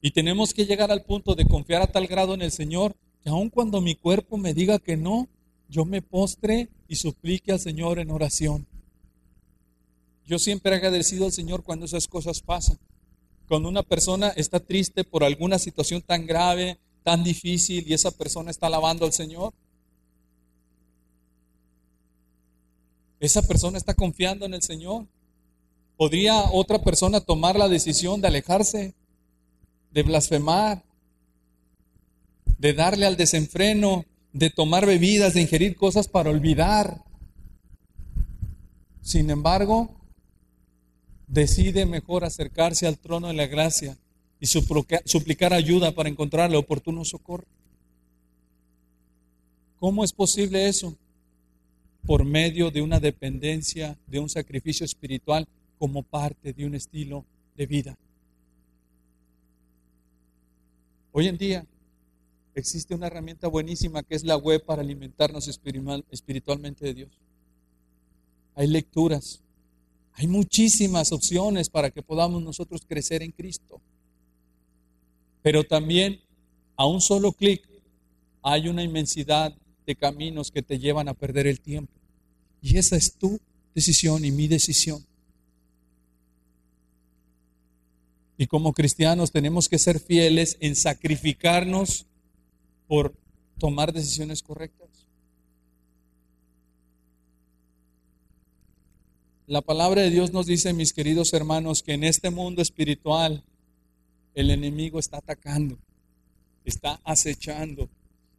[0.00, 2.94] Y tenemos que llegar al punto de confiar a tal grado en el Señor
[3.24, 5.26] que aun cuando mi cuerpo me diga que no,
[5.68, 8.68] yo me postre y suplique al Señor en oración.
[10.26, 12.78] Yo siempre he agradecido al Señor cuando esas cosas pasan.
[13.48, 18.50] Cuando una persona está triste por alguna situación tan grave, tan difícil, y esa persona
[18.50, 19.54] está alabando al Señor.
[23.18, 25.06] Esa persona está confiando en el Señor.
[25.96, 28.94] ¿Podría otra persona tomar la decisión de alejarse,
[29.90, 30.84] de blasfemar,
[32.58, 37.02] de darle al desenfreno, de tomar bebidas, de ingerir cosas para olvidar?
[39.00, 39.88] Sin embargo,
[41.26, 43.96] decide mejor acercarse al trono de la gracia
[44.38, 47.46] y suplicar ayuda para encontrar el oportuno socorro.
[49.78, 50.94] ¿Cómo es posible eso?
[52.06, 57.24] Por medio de una dependencia, de un sacrificio espiritual como parte de un estilo
[57.56, 57.98] de vida.
[61.10, 61.66] Hoy en día
[62.54, 67.18] existe una herramienta buenísima que es la web para alimentarnos espiritualmente de Dios.
[68.54, 69.42] Hay lecturas,
[70.12, 73.80] hay muchísimas opciones para que podamos nosotros crecer en Cristo.
[75.42, 76.20] Pero también
[76.76, 77.66] a un solo clic
[78.42, 79.52] hay una inmensidad
[79.86, 81.95] de caminos que te llevan a perder el tiempo.
[82.66, 83.38] Y esa es tu
[83.76, 85.06] decisión y mi decisión.
[88.36, 92.06] Y como cristianos tenemos que ser fieles en sacrificarnos
[92.88, 93.14] por
[93.56, 94.88] tomar decisiones correctas.
[99.46, 103.44] La palabra de Dios nos dice, mis queridos hermanos, que en este mundo espiritual
[104.34, 105.78] el enemigo está atacando,
[106.64, 107.88] está acechando.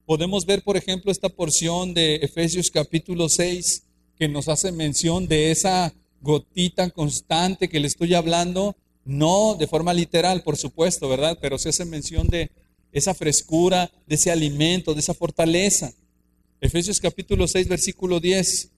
[0.06, 3.87] Podemos ver, por ejemplo, esta porción de Efesios capítulo 6
[4.18, 8.76] que nos hace mención de esa gotita constante que le estoy hablando,
[9.06, 11.38] no de forma literal, por supuesto, ¿verdad?
[11.42, 12.52] Pero se hace mención de
[12.92, 15.94] esa frescura, de ese alimento, de esa fortaleza.
[16.60, 18.72] Efesios capítulo 6, versículo 10,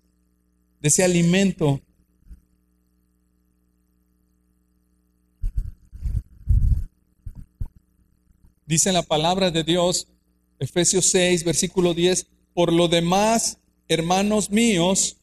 [0.81, 1.81] de ese alimento
[8.69, 10.05] Dice la palabra de Dios,
[10.59, 15.17] Efesios 6, versículo 10, por lo demás, hermanos míos,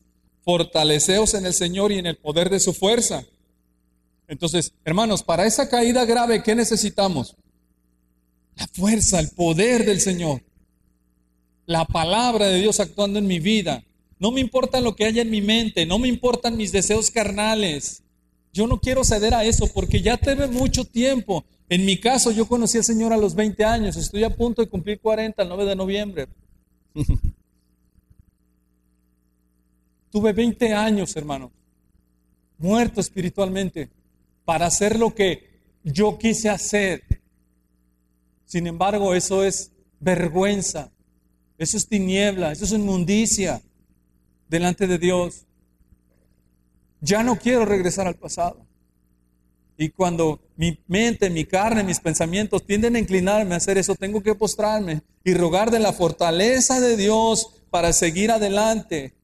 [0.47, 3.25] fortaleceos en el Señor y en el poder de su fuerza.
[4.29, 7.35] Entonces, hermanos, para esa caída grave, ¿qué necesitamos?
[8.55, 10.43] La fuerza, el poder del Señor.
[11.67, 13.83] La palabra de Dios actuando en mi vida.
[14.21, 18.05] No me importa lo que haya en mi mente, no me importan mis deseos carnales.
[18.53, 21.45] Yo no quiero ceder a eso porque ya tuve mucho tiempo.
[21.69, 23.97] En mi caso, yo conocí al Señor a los 20 años.
[23.97, 26.29] Estoy a punto de cumplir 40 el 9 de noviembre.
[30.11, 31.53] Tuve 20 años, hermano,
[32.59, 33.91] muerto espiritualmente
[34.45, 35.51] para hacer lo que
[35.83, 37.03] yo quise hacer.
[38.45, 40.91] Sin embargo, eso es vergüenza,
[41.59, 43.61] eso es tiniebla, eso es inmundicia
[44.49, 45.47] delante de Dios.
[47.01, 48.67] Ya no quiero regresar al pasado.
[49.79, 54.23] Y cuando mi mente, mi carne, mis pensamientos tienden a inclinarme a hacer eso, tengo
[54.23, 59.16] que postrarme y rogar de la fortaleza de Dios para seguir adelante.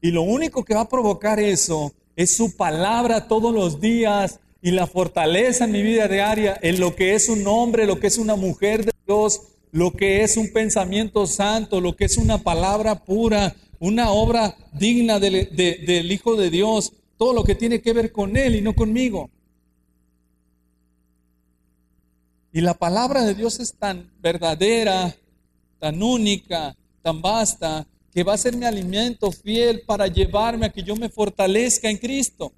[0.00, 4.70] Y lo único que va a provocar eso es su palabra todos los días y
[4.70, 8.18] la fortaleza en mi vida diaria, en lo que es un hombre, lo que es
[8.18, 13.04] una mujer de Dios, lo que es un pensamiento santo, lo que es una palabra
[13.04, 18.36] pura, una obra digna del Hijo de Dios, todo lo que tiene que ver con
[18.36, 19.30] Él y no conmigo.
[22.52, 25.14] Y la palabra de Dios es tan verdadera,
[25.78, 27.86] tan única, tan vasta,
[28.18, 31.98] que va a ser mi alimento fiel para llevarme a que yo me fortalezca en
[31.98, 32.52] Cristo.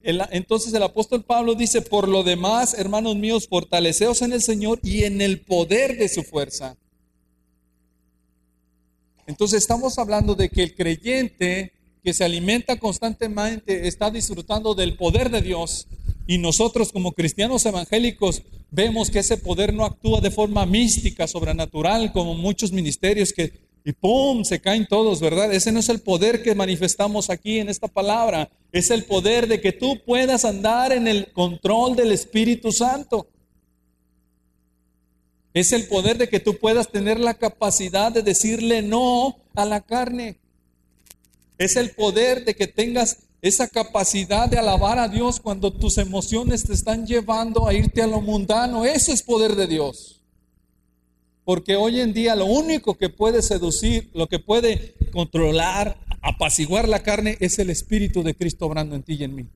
[0.00, 5.04] Entonces el apóstol Pablo dice, por lo demás, hermanos míos, fortaleceos en el Señor y
[5.04, 6.74] en el poder de su fuerza.
[9.26, 15.28] Entonces estamos hablando de que el creyente que se alimenta constantemente está disfrutando del poder
[15.28, 15.86] de Dios
[16.26, 22.10] y nosotros como cristianos evangélicos vemos que ese poder no actúa de forma mística, sobrenatural,
[22.10, 24.44] como muchos ministerios que y ¡pum!
[24.44, 25.52] se caen todos, ¿verdad?
[25.52, 28.50] Ese no es el poder que manifestamos aquí en esta palabra.
[28.72, 33.28] Es el poder de que tú puedas andar en el control del Espíritu Santo.
[35.52, 39.82] Es el poder de que tú puedas tener la capacidad de decirle no a la
[39.82, 40.38] carne.
[41.58, 46.64] Es el poder de que tengas esa capacidad de alabar a Dios cuando tus emociones
[46.64, 48.86] te están llevando a irte a lo mundano.
[48.86, 50.23] Eso es poder de Dios.
[51.44, 57.02] Porque hoy en día lo único que puede seducir, lo que puede controlar, apaciguar la
[57.02, 59.46] carne es el Espíritu de Cristo obrando en ti y en mí.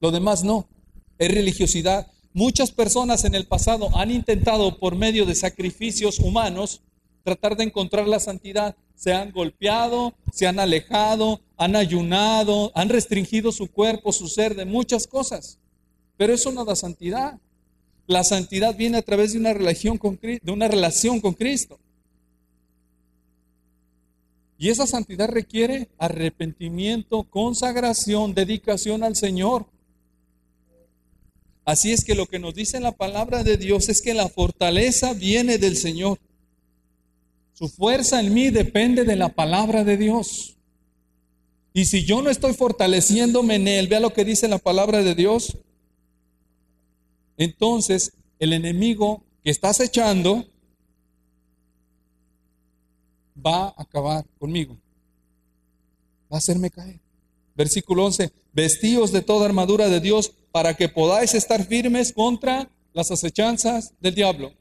[0.00, 0.68] Lo demás no,
[1.18, 2.10] es religiosidad.
[2.32, 6.80] Muchas personas en el pasado han intentado por medio de sacrificios humanos
[7.22, 8.76] tratar de encontrar la santidad.
[8.94, 14.64] Se han golpeado, se han alejado, han ayunado, han restringido su cuerpo, su ser de
[14.64, 15.58] muchas cosas.
[16.16, 17.38] Pero eso no da santidad.
[18.06, 21.78] La santidad viene a través de una relación con, de una relación con Cristo.
[24.58, 29.66] Y esa santidad requiere arrepentimiento, consagración, dedicación al Señor.
[31.64, 35.14] Así es que lo que nos dice la palabra de Dios es que la fortaleza
[35.14, 36.18] viene del Señor.
[37.54, 40.56] Su fuerza en mí depende de la palabra de Dios.
[41.72, 45.14] Y si yo no estoy fortaleciéndome en Él, vea lo que dice la palabra de
[45.14, 45.58] Dios,
[47.36, 50.44] entonces el enemigo que estás echando
[53.44, 54.76] va a acabar conmigo.
[56.32, 57.00] Va a hacerme caer.
[57.54, 63.10] Versículo 11, vestíos de toda armadura de Dios para que podáis estar firmes contra las
[63.10, 64.52] acechanzas del diablo.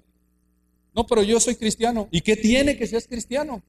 [0.93, 2.07] No, pero yo soy cristiano.
[2.11, 3.63] ¿Y qué tiene que seas cristiano?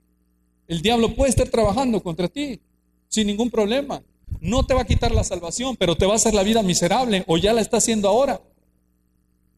[0.67, 2.61] El diablo puede estar trabajando contra ti
[3.09, 4.03] sin ningún problema.
[4.41, 7.25] No te va a quitar la salvación, pero te va a hacer la vida miserable
[7.27, 8.41] o ya la está haciendo ahora.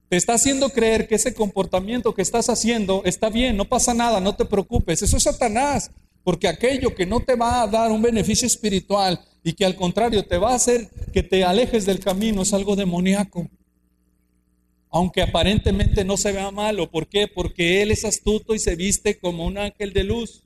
[0.08, 4.20] Te está haciendo creer que ese comportamiento que estás haciendo está bien, no pasa nada,
[4.20, 5.02] no te preocupes.
[5.02, 5.90] Eso es Satanás,
[6.22, 10.24] porque aquello que no te va a dar un beneficio espiritual y que al contrario
[10.24, 13.48] te va a hacer que te alejes del camino es algo demoníaco.
[14.90, 17.26] Aunque aparentemente no se vea malo, ¿por qué?
[17.26, 20.44] Porque Él es astuto y se viste como un ángel de luz.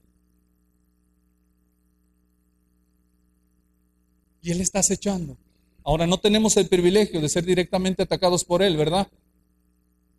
[4.43, 5.37] Y Él está acechando.
[5.85, 9.07] Ahora no tenemos el privilegio de ser directamente atacados por Él, ¿verdad?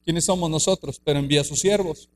[0.04, 1.00] ¿Quiénes somos nosotros?
[1.04, 2.10] Pero envía a sus siervos.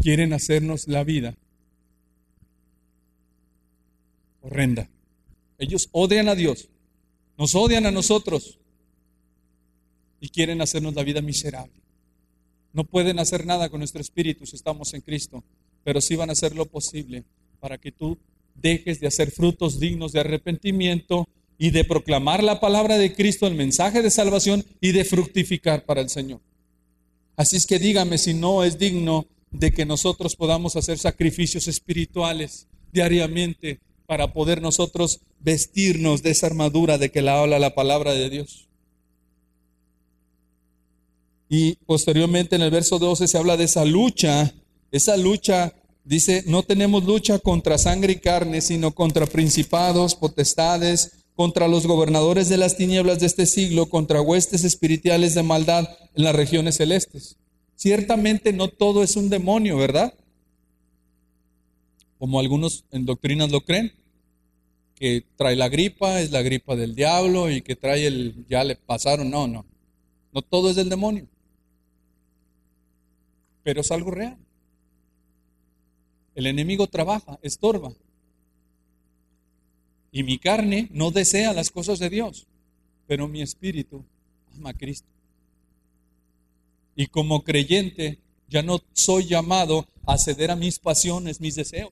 [0.00, 1.36] Quieren hacernos la vida
[4.40, 4.88] horrenda.
[5.58, 6.68] Ellos odian a Dios,
[7.36, 8.58] nos odian a nosotros
[10.20, 11.82] y quieren hacernos la vida miserable.
[12.72, 15.42] No pueden hacer nada con nuestro espíritu si estamos en Cristo,
[15.84, 17.24] pero sí van a hacer lo posible
[17.60, 18.18] para que tú
[18.60, 21.28] dejes de hacer frutos dignos de arrepentimiento
[21.58, 26.00] y de proclamar la palabra de Cristo, el mensaje de salvación y de fructificar para
[26.00, 26.40] el Señor.
[27.36, 32.68] Así es que dígame si no es digno de que nosotros podamos hacer sacrificios espirituales
[32.92, 38.30] diariamente para poder nosotros vestirnos de esa armadura de que la habla la palabra de
[38.30, 38.68] Dios.
[41.48, 44.52] Y posteriormente en el verso 12 se habla de esa lucha.
[44.90, 45.74] Esa lucha
[46.08, 52.48] dice, no tenemos lucha contra sangre y carne, sino contra principados, potestades, contra los gobernadores
[52.48, 57.36] de las tinieblas de este siglo, contra huestes espirituales de maldad en las regiones celestes.
[57.76, 60.14] Ciertamente no todo es un demonio, ¿verdad?
[62.18, 63.92] Como algunos en doctrinas lo creen,
[64.94, 68.74] que trae la gripa, es la gripa del diablo y que trae el, ya le
[68.74, 69.64] pasaron, no, no,
[70.32, 71.28] no todo es del demonio,
[73.62, 74.38] pero es algo real.
[76.38, 77.92] El enemigo trabaja, estorba,
[80.12, 82.46] y mi carne no desea las cosas de Dios,
[83.08, 84.04] pero mi espíritu
[84.54, 85.08] ama a Cristo.
[86.94, 91.90] Y como creyente ya no soy llamado a ceder a mis pasiones, mis deseos.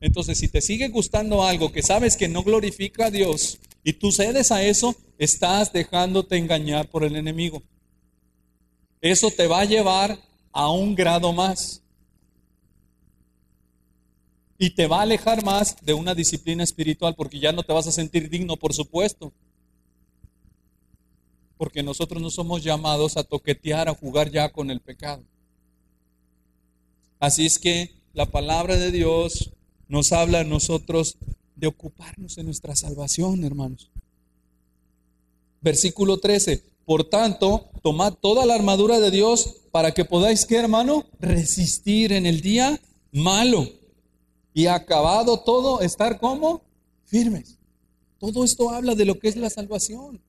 [0.00, 4.10] Entonces, si te sigue gustando algo que sabes que no glorifica a Dios y tú
[4.10, 7.62] cedes a eso, estás dejándote engañar por el enemigo.
[9.02, 10.18] Eso te va a llevar
[10.50, 11.81] a un grado más
[14.62, 17.88] y te va a alejar más de una disciplina espiritual porque ya no te vas
[17.88, 19.32] a sentir digno, por supuesto.
[21.56, 25.24] Porque nosotros no somos llamados a toquetear, a jugar ya con el pecado.
[27.18, 29.50] Así es que la palabra de Dios
[29.88, 31.16] nos habla a nosotros
[31.56, 33.90] de ocuparnos en nuestra salvación, hermanos.
[35.60, 36.62] Versículo 13.
[36.84, 41.04] Por tanto, tomad toda la armadura de Dios para que podáis, ¿qué hermano?
[41.18, 43.81] Resistir en el día malo
[44.54, 46.62] y acabado todo, estar como
[47.04, 47.58] firmes.
[48.18, 50.20] Todo esto habla de lo que es la salvación.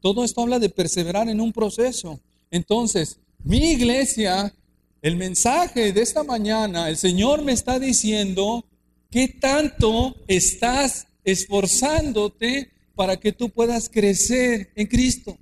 [0.00, 2.20] Todo esto habla de perseverar en un proceso.
[2.50, 4.54] Entonces, mi iglesia,
[5.02, 8.64] el mensaje de esta mañana, el Señor me está diciendo
[9.10, 15.38] qué tanto estás esforzándote para que tú puedas crecer en Cristo.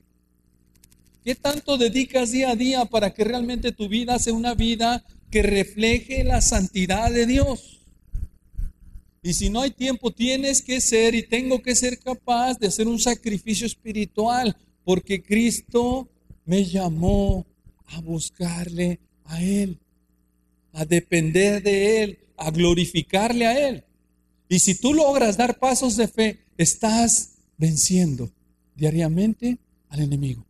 [1.24, 5.42] ¿Qué tanto dedicas día a día para que realmente tu vida sea una vida que
[5.42, 7.80] refleje la santidad de Dios?
[9.22, 12.86] Y si no hay tiempo, tienes que ser y tengo que ser capaz de hacer
[12.86, 16.08] un sacrificio espiritual, porque Cristo
[16.44, 17.44] me llamó
[17.86, 19.78] a buscarle a Él,
[20.72, 23.84] a depender de Él, a glorificarle a Él.
[24.48, 28.30] Y si tú logras dar pasos de fe, estás venciendo
[28.76, 29.58] diariamente
[29.88, 30.46] al enemigo.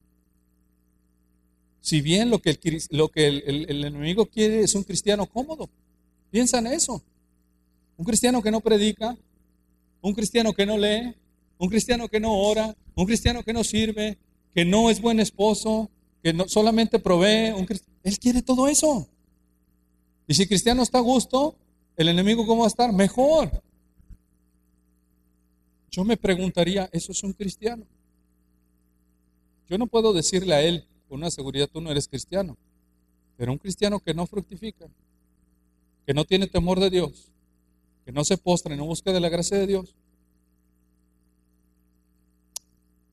[1.86, 5.70] Si bien lo que el, lo que el enemigo quiere es un cristiano cómodo,
[6.32, 7.00] piensa en eso.
[7.96, 9.16] Un cristiano que no predica,
[10.00, 11.14] un cristiano que no lee,
[11.58, 14.18] un cristiano que no ora, un cristiano que no sirve,
[14.52, 15.88] que no es buen esposo,
[16.24, 17.52] que no, solamente provee.
[17.52, 17.68] Un
[18.02, 19.08] Él quiere todo eso.
[20.26, 21.54] Y si cristiano está a gusto,
[21.96, 22.92] el enemigo cómo va a estar?
[22.92, 23.62] Mejor.
[25.92, 27.86] Yo me preguntaría, ¿eso es un cristiano?
[29.70, 32.56] Yo no puedo decirle a él con una seguridad, tú no eres cristiano.
[33.36, 34.86] Pero un cristiano que no fructifica,
[36.06, 37.30] que no tiene temor de Dios,
[38.04, 39.94] que no se postra y no busca de la gracia de Dios,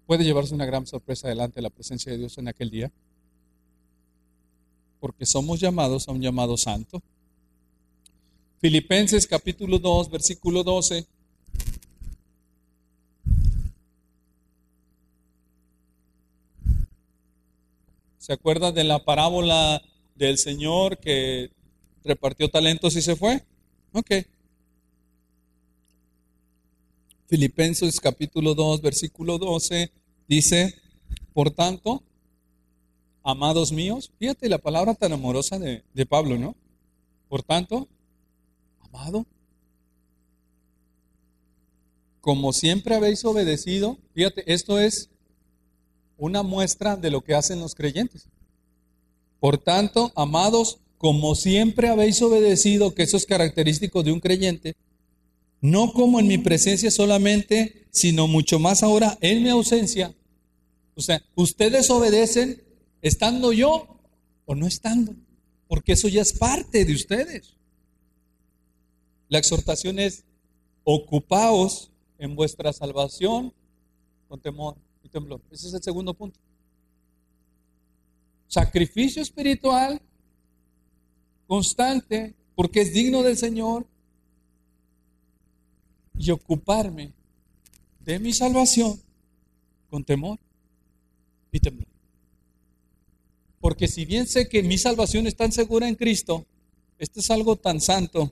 [0.06, 2.92] puede llevarse una gran sorpresa delante de la presencia de Dios en aquel día.
[5.00, 7.02] Porque somos llamados a un llamado santo.
[8.60, 11.06] Filipenses capítulo 2, versículo 12.
[18.24, 19.82] ¿Se acuerda de la parábola
[20.16, 21.52] del Señor que
[22.06, 23.44] repartió talentos y se fue?
[23.92, 24.12] Ok.
[27.28, 29.92] Filipenses capítulo 2, versículo 12,
[30.30, 30.74] dice,
[31.34, 32.02] por tanto,
[33.24, 36.56] amados míos, fíjate la palabra tan amorosa de, de Pablo, ¿no?
[37.28, 37.90] Por tanto,
[38.80, 39.26] amado,
[42.22, 45.10] como siempre habéis obedecido, fíjate, esto es
[46.24, 48.30] una muestra de lo que hacen los creyentes.
[49.42, 54.78] Por tanto, amados, como siempre habéis obedecido, que eso es característico de un creyente,
[55.60, 60.16] no como en mi presencia solamente, sino mucho más ahora en mi ausencia.
[60.96, 62.64] O sea, ustedes obedecen
[63.02, 64.00] estando yo
[64.46, 65.14] o no estando,
[65.68, 67.58] porque eso ya es parte de ustedes.
[69.28, 70.24] La exhortación es,
[70.86, 73.54] ocupaos en vuestra salvación
[74.30, 74.78] con temor
[75.14, 75.40] temblor.
[75.52, 76.38] Ese es el segundo punto.
[78.48, 80.02] Sacrificio espiritual
[81.48, 83.86] constante, porque es digno del Señor,
[86.18, 87.14] y ocuparme
[88.00, 89.00] de mi salvación
[89.90, 90.40] con temor
[91.52, 91.86] y temor.
[93.60, 96.46] Porque si bien sé que mi salvación es tan segura en Cristo,
[97.00, 98.30] esto es algo tan santo,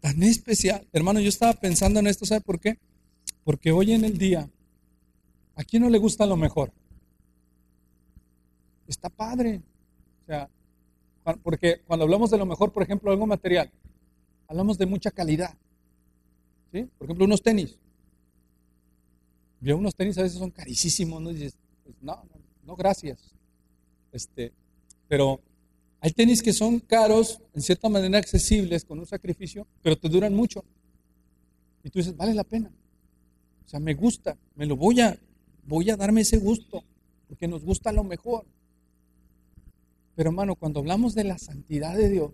[0.00, 0.86] tan especial.
[0.92, 2.78] Hermano, yo estaba pensando en esto, ¿sabe por qué?
[3.44, 4.48] Porque hoy en el día,
[5.58, 6.72] ¿a quién no le gusta lo mejor?
[8.88, 9.62] está padre.
[10.22, 10.48] O sea,
[11.42, 13.70] porque cuando hablamos de lo mejor, por ejemplo, algo material,
[14.46, 15.54] hablamos de mucha calidad.
[16.72, 16.88] ¿Sí?
[16.98, 17.78] Por ejemplo, unos tenis.
[19.60, 21.30] Yo unos tenis a veces son carísimos, ¿no?
[21.30, 23.34] dices, pues no, no, no, gracias.
[24.12, 24.52] Este,
[25.08, 25.40] pero
[26.00, 30.34] hay tenis que son caros, en cierta manera accesibles, con un sacrificio, pero te duran
[30.34, 30.64] mucho.
[31.82, 32.70] Y tú dices, vale la pena.
[33.64, 35.18] O sea, me gusta, me lo voy a,
[35.68, 36.82] voy a darme ese gusto,
[37.28, 38.46] porque nos gusta lo mejor.
[40.16, 42.32] Pero hermano, cuando hablamos de la santidad de Dios,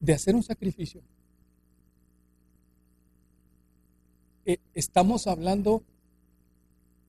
[0.00, 1.02] de hacer un sacrificio,
[4.46, 5.84] eh, estamos hablando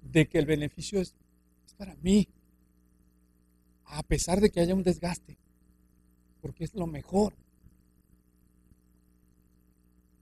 [0.01, 1.16] de que el beneficio es,
[1.66, 2.28] es para mí,
[3.86, 5.38] a pesar de que haya un desgaste,
[6.41, 7.34] porque es lo mejor.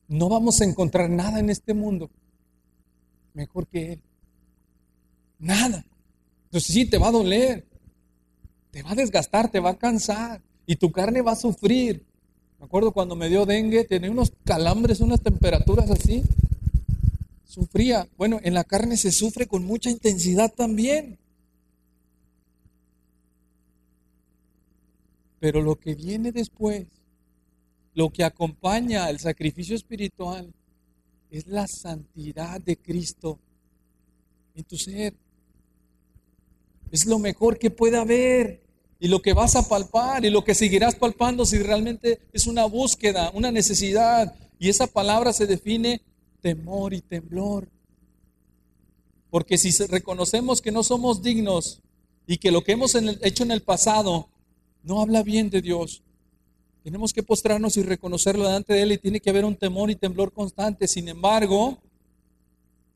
[0.10, 2.10] No vamos a encontrar nada en este mundo
[3.34, 4.02] mejor que Él.
[5.40, 5.86] Nada.
[6.46, 7.66] Entonces sí, te va a doler,
[8.72, 12.04] te va a desgastar, te va a cansar y tu carne va a sufrir.
[12.60, 16.24] Me acuerdo cuando me dio dengue, tenía unos calambres, unas temperaturas así.
[17.46, 18.08] Sufría.
[18.18, 21.18] Bueno, en la carne se sufre con mucha intensidad también.
[25.40, 26.88] Pero lo que viene después,
[27.94, 30.54] lo que acompaña al sacrificio espiritual,
[31.30, 33.40] es la santidad de Cristo
[34.56, 35.14] en tu ser.
[36.92, 38.62] Es lo mejor que puede haber
[39.00, 42.66] y lo que vas a palpar y lo que seguirás palpando si realmente es una
[42.66, 44.34] búsqueda, una necesidad.
[44.60, 46.02] Y esa palabra se define
[46.42, 47.70] temor y temblor.
[49.30, 51.82] Porque si reconocemos que no somos dignos
[52.26, 54.30] y que lo que hemos hecho en el pasado
[54.84, 56.02] no habla bien de Dios,
[56.84, 59.96] tenemos que postrarnos y reconocerlo delante de Él y tiene que haber un temor y
[59.96, 60.88] temblor constante.
[60.88, 61.78] Sin embargo,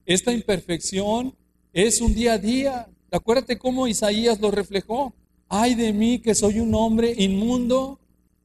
[0.05, 1.35] esta imperfección
[1.73, 2.87] es un día a día.
[3.11, 5.13] Acuérdate cómo Isaías lo reflejó.
[5.49, 7.99] Ay de mí que soy un hombre inmundo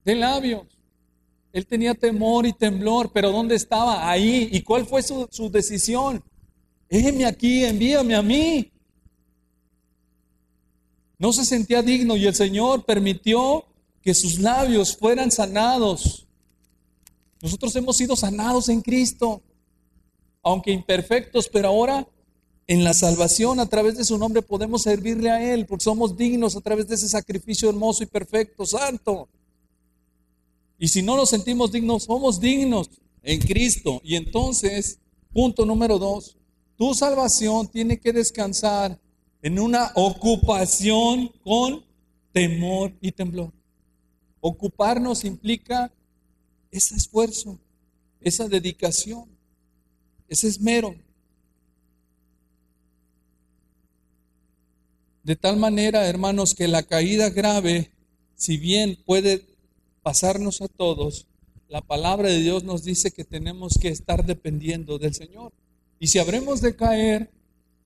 [0.04, 0.66] de labios.
[1.52, 4.10] Él tenía temor y temblor, pero ¿dónde estaba?
[4.10, 4.48] Ahí.
[4.52, 6.22] ¿Y cuál fue su, su decisión?
[6.90, 8.70] Heme aquí, envíame a mí.
[11.18, 13.64] No se sentía digno y el Señor permitió
[14.02, 16.26] que sus labios fueran sanados.
[17.42, 19.42] Nosotros hemos sido sanados en Cristo,
[20.42, 22.06] aunque imperfectos, pero ahora
[22.66, 26.54] en la salvación, a través de su nombre, podemos servirle a Él, porque somos dignos
[26.54, 29.28] a través de ese sacrificio hermoso y perfecto, santo.
[30.78, 32.90] Y si no nos sentimos dignos, somos dignos
[33.22, 34.02] en Cristo.
[34.04, 34.98] Y entonces,
[35.32, 36.36] punto número dos,
[36.76, 39.00] tu salvación tiene que descansar
[39.40, 41.84] en una ocupación con
[42.32, 43.52] temor y temblor.
[44.40, 45.92] Ocuparnos implica
[46.70, 47.58] ese esfuerzo,
[48.20, 49.24] esa dedicación,
[50.28, 50.94] ese esmero.
[55.22, 57.90] De tal manera, hermanos, que la caída grave,
[58.34, 59.44] si bien puede
[60.02, 61.26] pasarnos a todos,
[61.68, 65.52] la palabra de Dios nos dice que tenemos que estar dependiendo del Señor.
[65.98, 67.30] Y si habremos de caer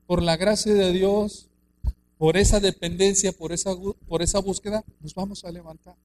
[0.06, 1.48] por la gracia de Dios,
[2.18, 3.74] por esa dependencia, por esa,
[4.06, 5.96] por esa búsqueda, nos vamos a levantar.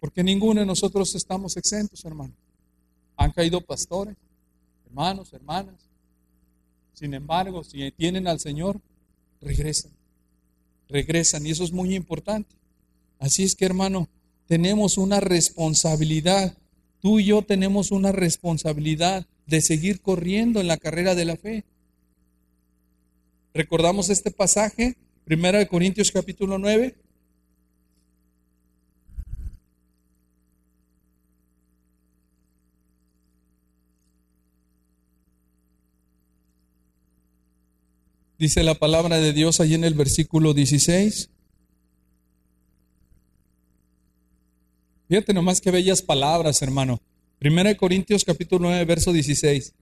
[0.00, 2.34] Porque ninguno de nosotros estamos exentos, hermano.
[3.16, 4.16] Han caído pastores,
[4.86, 5.86] hermanos, hermanas,
[6.96, 8.80] sin embargo, si tienen al Señor,
[9.42, 9.92] regresan.
[10.88, 12.56] Regresan y eso es muy importante.
[13.18, 14.08] Así es que, hermano,
[14.46, 16.56] tenemos una responsabilidad.
[17.02, 21.64] Tú y yo tenemos una responsabilidad de seguir corriendo en la carrera de la fe.
[23.52, 24.96] Recordamos este pasaje,
[25.28, 26.94] 1 Corintios capítulo 9,
[38.38, 41.30] Dice la palabra de Dios allí en el versículo 16.
[45.08, 47.00] Fíjate nomás qué bellas palabras, hermano.
[47.38, 49.72] Primera de Corintios capítulo 9, verso 16.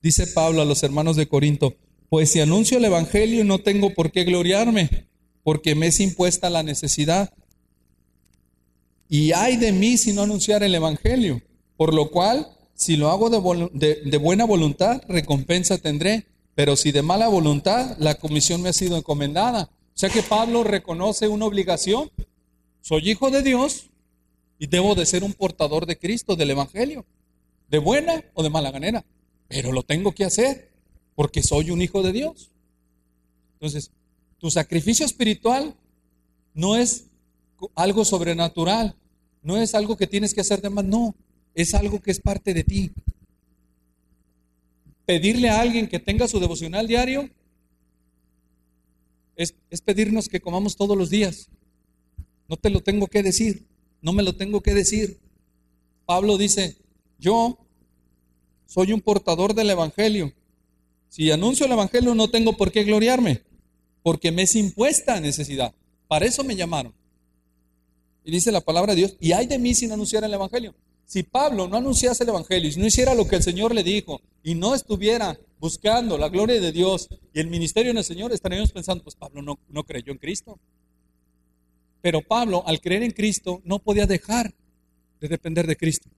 [0.00, 1.74] Dice Pablo a los hermanos de Corinto,
[2.08, 5.08] pues si anuncio el Evangelio no tengo por qué gloriarme,
[5.42, 7.34] porque me es impuesta la necesidad.
[9.08, 11.42] Y hay de mí si no anunciar el Evangelio,
[11.76, 16.26] por lo cual, si lo hago de buena voluntad, recompensa tendré
[16.56, 19.70] pero si de mala voluntad, la comisión me ha sido encomendada.
[19.94, 22.10] O sea que Pablo reconoce una obligación.
[22.80, 23.90] Soy hijo de Dios
[24.58, 27.04] y debo de ser un portador de Cristo, del Evangelio,
[27.68, 29.04] de buena o de mala manera.
[29.48, 30.70] Pero lo tengo que hacer
[31.14, 32.50] porque soy un hijo de Dios.
[33.52, 33.90] Entonces,
[34.38, 35.76] tu sacrificio espiritual
[36.54, 37.04] no es
[37.74, 38.96] algo sobrenatural,
[39.42, 41.14] no es algo que tienes que hacer de más, no,
[41.54, 42.92] es algo que es parte de ti.
[45.06, 47.30] Pedirle a alguien que tenga su devocional diario
[49.36, 51.48] es, es pedirnos que comamos todos los días.
[52.48, 53.66] No te lo tengo que decir,
[54.02, 55.18] no me lo tengo que decir.
[56.04, 56.76] Pablo dice,
[57.18, 57.58] yo
[58.66, 60.32] soy un portador del Evangelio.
[61.08, 63.42] Si anuncio el Evangelio no tengo por qué gloriarme,
[64.02, 65.74] porque me es impuesta necesidad.
[66.08, 66.94] Para eso me llamaron.
[68.24, 70.74] Y dice la palabra de Dios, y hay de mí sin anunciar el Evangelio.
[71.06, 74.20] Si Pablo no anunciase el Evangelio, si no hiciera lo que el Señor le dijo,
[74.42, 79.04] y no estuviera buscando la gloria de Dios y el ministerio del Señor, estaríamos pensando,
[79.04, 80.58] pues Pablo no, no creyó en Cristo.
[82.02, 84.52] Pero Pablo, al creer en Cristo, no podía dejar
[85.20, 86.08] de depender de Cristo.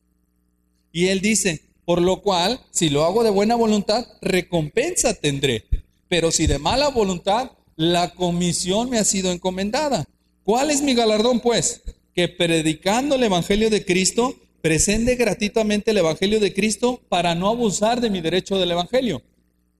[0.91, 5.65] Y él dice, por lo cual, si lo hago de buena voluntad, recompensa tendré.
[6.09, 10.07] Pero si de mala voluntad, la comisión me ha sido encomendada.
[10.45, 11.83] ¿Cuál es mi galardón, pues?
[12.15, 18.01] Que predicando el Evangelio de Cristo, presente gratuitamente el Evangelio de Cristo para no abusar
[18.01, 19.23] de mi derecho del Evangelio.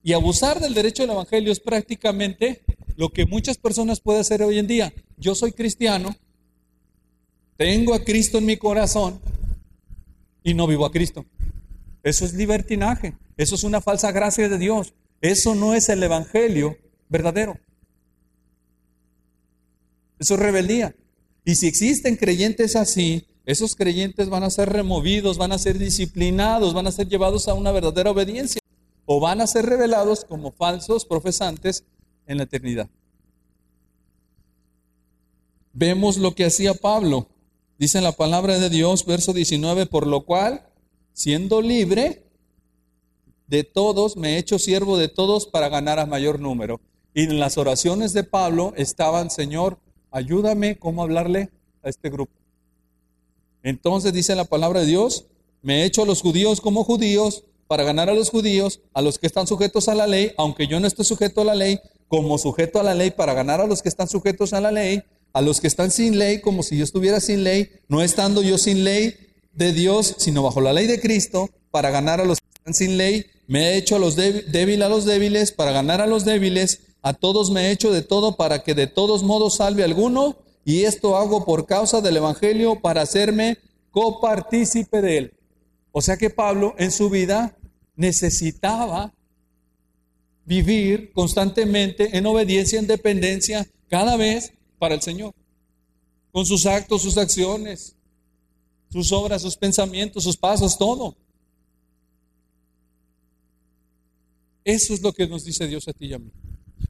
[0.03, 2.61] Y abusar del derecho del Evangelio es prácticamente
[2.95, 4.93] lo que muchas personas pueden hacer hoy en día.
[5.17, 6.15] Yo soy cristiano,
[7.57, 9.19] tengo a Cristo en mi corazón
[10.43, 11.25] y no vivo a Cristo.
[12.03, 16.77] Eso es libertinaje, eso es una falsa gracia de Dios, eso no es el Evangelio
[17.09, 17.59] verdadero.
[20.19, 20.95] Eso es rebeldía.
[21.45, 26.75] Y si existen creyentes así, esos creyentes van a ser removidos, van a ser disciplinados,
[26.75, 28.61] van a ser llevados a una verdadera obediencia
[29.07, 31.83] o van a ser revelados como falsos profesantes
[32.27, 32.87] en la eternidad.
[35.73, 37.27] Vemos lo que hacía Pablo.
[37.79, 40.67] Dice en la palabra de Dios, verso 19, por lo cual,
[41.13, 42.27] siendo libre
[43.47, 46.81] de todos, me he hecho siervo de todos para ganar a mayor número.
[47.15, 49.79] Y en las oraciones de Pablo estaban, Señor,
[50.11, 51.49] ayúdame cómo hablarle
[51.81, 52.39] a este grupo.
[53.63, 55.25] Entonces dice la palabra de Dios,
[55.61, 59.19] me he hecho a los judíos como judíos para ganar a los judíos, a los
[59.19, 62.37] que están sujetos a la ley, aunque yo no esté sujeto a la ley, como
[62.37, 65.03] sujeto a la ley para ganar a los que están sujetos a la ley,
[65.33, 68.57] a los que están sin ley, como si yo estuviera sin ley, no estando yo
[68.57, 69.15] sin ley
[69.53, 72.97] de Dios, sino bajo la ley de Cristo, para ganar a los que están sin
[72.97, 76.81] ley, me he hecho a los débiles a los débiles, para ganar a los débiles,
[77.01, 80.37] a todos me he hecho de todo para que de todos modos salve alguno,
[80.69, 83.57] y esto hago por causa del Evangelio para hacerme
[83.89, 85.33] copartícipe de él.
[85.91, 87.57] O sea que Pablo en su vida
[87.95, 89.11] necesitaba
[90.45, 95.33] vivir constantemente en obediencia, en dependencia, cada vez para el Señor,
[96.31, 97.95] con sus actos, sus acciones,
[98.91, 101.17] sus obras, sus pensamientos, sus pasos, todo.
[104.63, 106.29] Eso es lo que nos dice Dios a ti y a mí.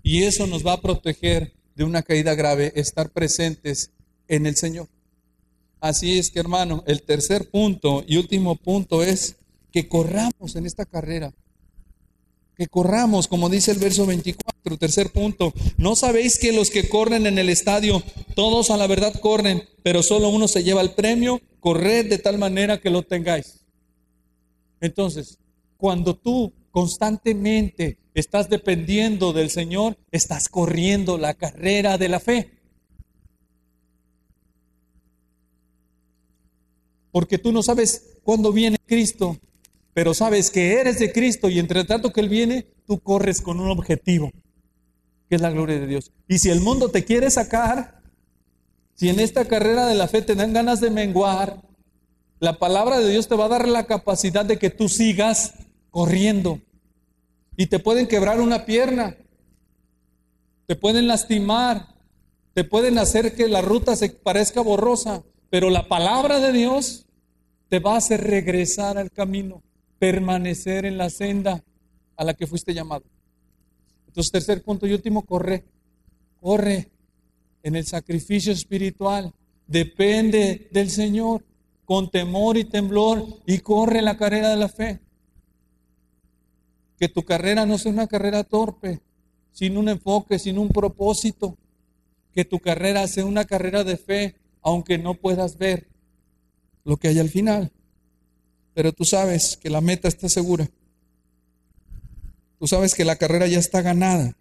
[0.03, 3.91] Y eso nos va a proteger de una caída grave, estar presentes
[4.27, 4.89] en el Señor.
[5.79, 9.37] Así es que hermano, el tercer punto y último punto es
[9.71, 11.33] que corramos en esta carrera.
[12.57, 15.53] Que corramos, como dice el verso 24, tercer punto.
[15.77, 18.03] No sabéis que los que corren en el estadio,
[18.35, 21.39] todos a la verdad corren, pero solo uno se lleva el premio.
[21.61, 23.61] Corred de tal manera que lo tengáis.
[24.81, 25.37] Entonces,
[25.77, 32.51] cuando tú constantemente estás dependiendo del Señor, estás corriendo la carrera de la fe.
[37.11, 39.37] Porque tú no sabes cuándo viene Cristo,
[39.93, 43.59] pero sabes que eres de Cristo y entre tanto que Él viene, tú corres con
[43.59, 44.31] un objetivo,
[45.27, 46.11] que es la gloria de Dios.
[46.27, 48.01] Y si el mundo te quiere sacar,
[48.93, 51.61] si en esta carrera de la fe te dan ganas de menguar,
[52.39, 55.53] la palabra de Dios te va a dar la capacidad de que tú sigas
[55.89, 56.59] corriendo.
[57.57, 59.17] Y te pueden quebrar una pierna,
[60.65, 61.87] te pueden lastimar,
[62.53, 67.05] te pueden hacer que la ruta se parezca borrosa, pero la palabra de Dios
[67.69, 69.61] te va a hacer regresar al camino,
[69.99, 71.63] permanecer en la senda
[72.15, 73.03] a la que fuiste llamado.
[74.07, 75.65] Entonces, tercer punto y último, corre,
[76.41, 76.89] corre
[77.63, 79.33] en el sacrificio espiritual,
[79.67, 81.43] depende del Señor
[81.85, 84.99] con temor y temblor y corre la carrera de la fe.
[86.99, 88.99] Que tu carrera no sea una carrera torpe,
[89.51, 91.57] sin un enfoque, sin un propósito.
[92.33, 95.87] Que tu carrera sea una carrera de fe, aunque no puedas ver
[96.83, 97.71] lo que hay al final.
[98.73, 100.69] Pero tú sabes que la meta está segura.
[102.59, 104.35] Tú sabes que la carrera ya está ganada.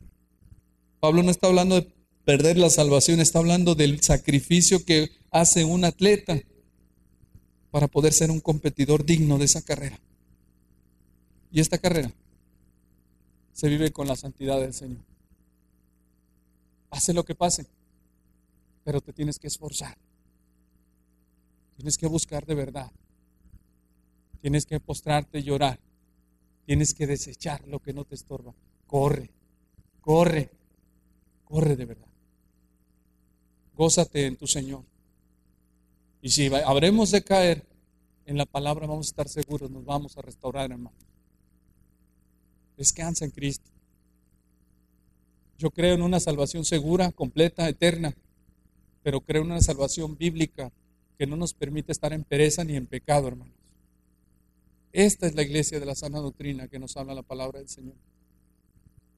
[1.01, 1.89] Pablo no está hablando de
[2.25, 6.41] perder la salvación, está hablando del sacrificio que hace un atleta
[7.71, 10.01] para poder ser un competidor digno de esa carrera.
[11.53, 12.13] Y esta carrera
[13.59, 15.03] se vive con la santidad del Señor.
[16.91, 17.67] Hace lo que pase,
[18.85, 19.99] pero te tienes que esforzar.
[21.75, 22.93] Tienes que buscar de verdad.
[24.41, 25.81] Tienes que postrarte y llorar.
[26.67, 28.55] tienes que desechar lo que no te estorba.
[28.87, 29.33] Corre,
[30.03, 30.51] corre,
[31.45, 32.09] corre de verdad.
[33.75, 34.85] Gózate en tu Señor.
[36.23, 37.67] Y si habremos de caer
[38.25, 41.08] en la palabra, vamos a estar seguros, nos vamos a restaurar, hermano.
[42.79, 43.69] Descansa en Cristo.
[45.59, 48.15] Yo creo en una salvación segura, completa, eterna,
[49.03, 50.71] pero creo en una salvación bíblica
[51.19, 53.57] que no nos permite estar en pereza ni en pecado, hermanos.
[54.93, 57.97] Esta es la iglesia de la sana doctrina que nos habla la palabra del Señor.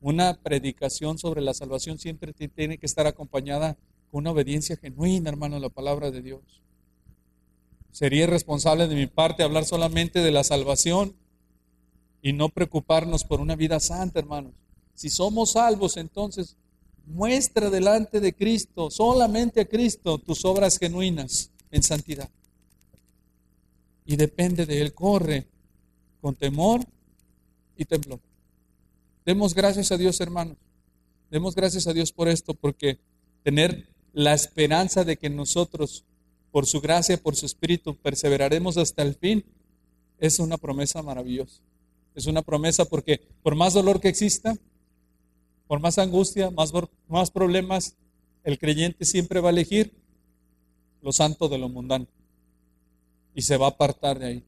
[0.00, 3.76] Una predicación sobre la salvación siempre tiene que estar acompañada
[4.10, 6.62] con una obediencia genuina, hermano, a la palabra de Dios.
[7.92, 11.14] Sería irresponsable de mi parte hablar solamente de la salvación
[12.22, 14.52] y no preocuparnos por una vida santa, hermanos.
[14.94, 16.56] Si somos salvos, entonces
[17.06, 22.28] muestra delante de Cristo, solamente a Cristo, tus obras genuinas en santidad.
[24.04, 25.46] Y depende de Él, corre
[26.20, 26.84] con temor
[27.76, 28.20] y temblor.
[29.24, 30.56] Demos gracias a Dios, hermanos.
[31.30, 32.98] Demos gracias a Dios por esto, porque
[33.42, 36.04] tener la esperanza de que nosotros,
[36.50, 39.44] por su gracia, por su espíritu, perseveraremos hasta el fin,
[40.18, 41.62] es una promesa maravillosa.
[42.20, 44.54] Es una promesa porque por más dolor que exista,
[45.66, 47.96] por más angustia, más, problemas,
[48.44, 49.90] el creyente siempre va a elegir
[51.00, 52.06] lo santo de lo mundano
[53.34, 54.44] y se va a apartar de ahí.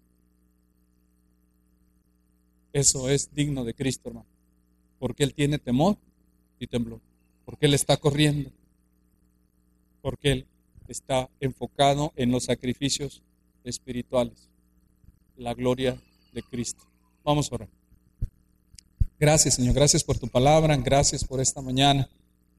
[2.74, 4.26] Eso es digno de Cristo, hermano,
[4.98, 5.96] porque Él tiene temor
[6.58, 7.00] y temblor,
[7.46, 8.50] porque Él está corriendo,
[10.02, 10.46] porque Él
[10.88, 13.22] está enfocado en los sacrificios
[13.64, 14.50] espirituales,
[15.38, 15.98] la gloria
[16.34, 16.91] de Cristo.
[17.24, 17.68] Vamos a orar.
[19.18, 22.08] Gracias, Señor, gracias por tu palabra, gracias por esta mañana.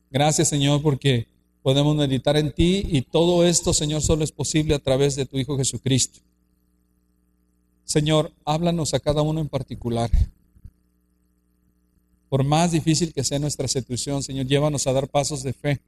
[0.09, 1.27] Gracias, Señor, porque
[1.61, 5.37] podemos meditar en ti y todo esto, Señor, solo es posible a través de tu
[5.37, 6.19] Hijo Jesucristo.
[7.83, 10.09] Señor, háblanos a cada uno en particular.
[12.29, 15.81] Por más difícil que sea nuestra situación, Señor, llévanos a dar pasos de fe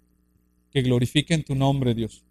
[0.71, 2.23] que glorifiquen tu nombre, Dios.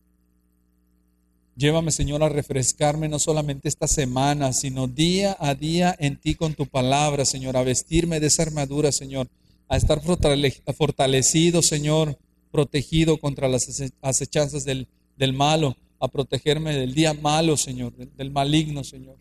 [1.56, 6.54] Llévame, Señor, a refrescarme no solamente esta semana, sino día a día en ti con
[6.54, 9.28] tu palabra, Señor, a vestirme de esa armadura, Señor,
[9.68, 12.18] a estar fortalecido, Señor,
[12.50, 13.68] protegido contra las
[14.02, 19.16] acechanzas del, del malo, a protegerme del día malo, Señor, del, maligno, Señor.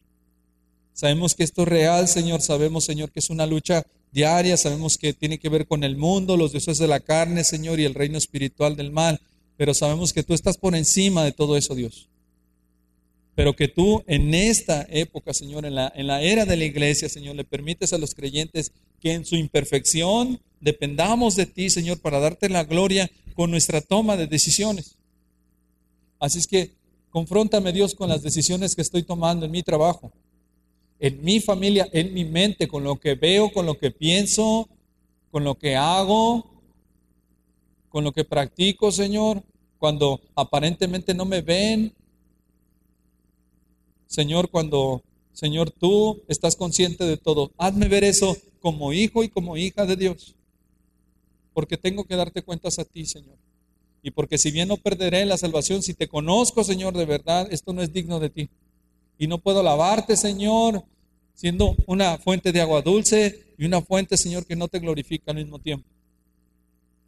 [0.92, 2.42] Sabemos que esto es real, Señor.
[2.42, 4.58] Sabemos, Señor, que es una lucha diaria.
[4.58, 7.86] Sabemos que tiene que ver con el mundo, los deseos de la carne, Señor, y
[7.86, 9.20] el reino espiritual del mal.
[9.56, 12.10] Pero sabemos que tú estás por encima de todo eso, Dios.
[13.36, 17.10] Pero que tú en esta época, Señor, en la, en la era de la iglesia,
[17.10, 22.20] Señor, le permites a los creyentes que en su imperfección dependamos de ti, Señor, para
[22.20, 24.98] darte la gloria con nuestra toma de decisiones.
[26.20, 26.72] Así es que
[27.10, 30.12] confróntame Dios con las decisiones que estoy tomando en mi trabajo,
[31.00, 34.70] en mi familia, en mi mente, con lo que veo, con lo que pienso,
[35.32, 36.50] con lo que hago,
[37.90, 39.44] con lo que practico, Señor,
[39.78, 41.94] cuando aparentemente no me ven.
[44.14, 45.02] Señor, cuando,
[45.34, 49.96] Señor, tú estás consciente de todo, hazme ver eso como hijo y como hija de
[49.96, 50.36] Dios
[51.54, 53.38] porque tengo que darte cuentas a ti, Señor.
[54.02, 57.72] Y porque si bien no perderé la salvación, si te conozco, Señor, de verdad, esto
[57.72, 58.50] no es digno de ti.
[59.18, 60.84] Y no puedo alabarte, Señor,
[61.34, 65.38] siendo una fuente de agua dulce y una fuente, Señor, que no te glorifica al
[65.38, 65.88] mismo tiempo.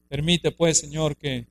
[0.08, 1.48] Permite, pues, Señor, que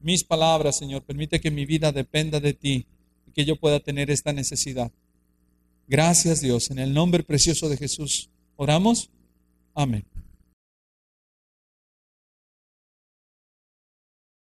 [0.00, 2.86] mis palabras, Señor, permite que mi vida dependa de ti
[3.26, 4.90] y que yo pueda tener esta necesidad.
[5.88, 8.28] Gracias, Dios, en el nombre precioso de Jesús.
[8.56, 9.10] Oramos.
[9.74, 10.04] Amén.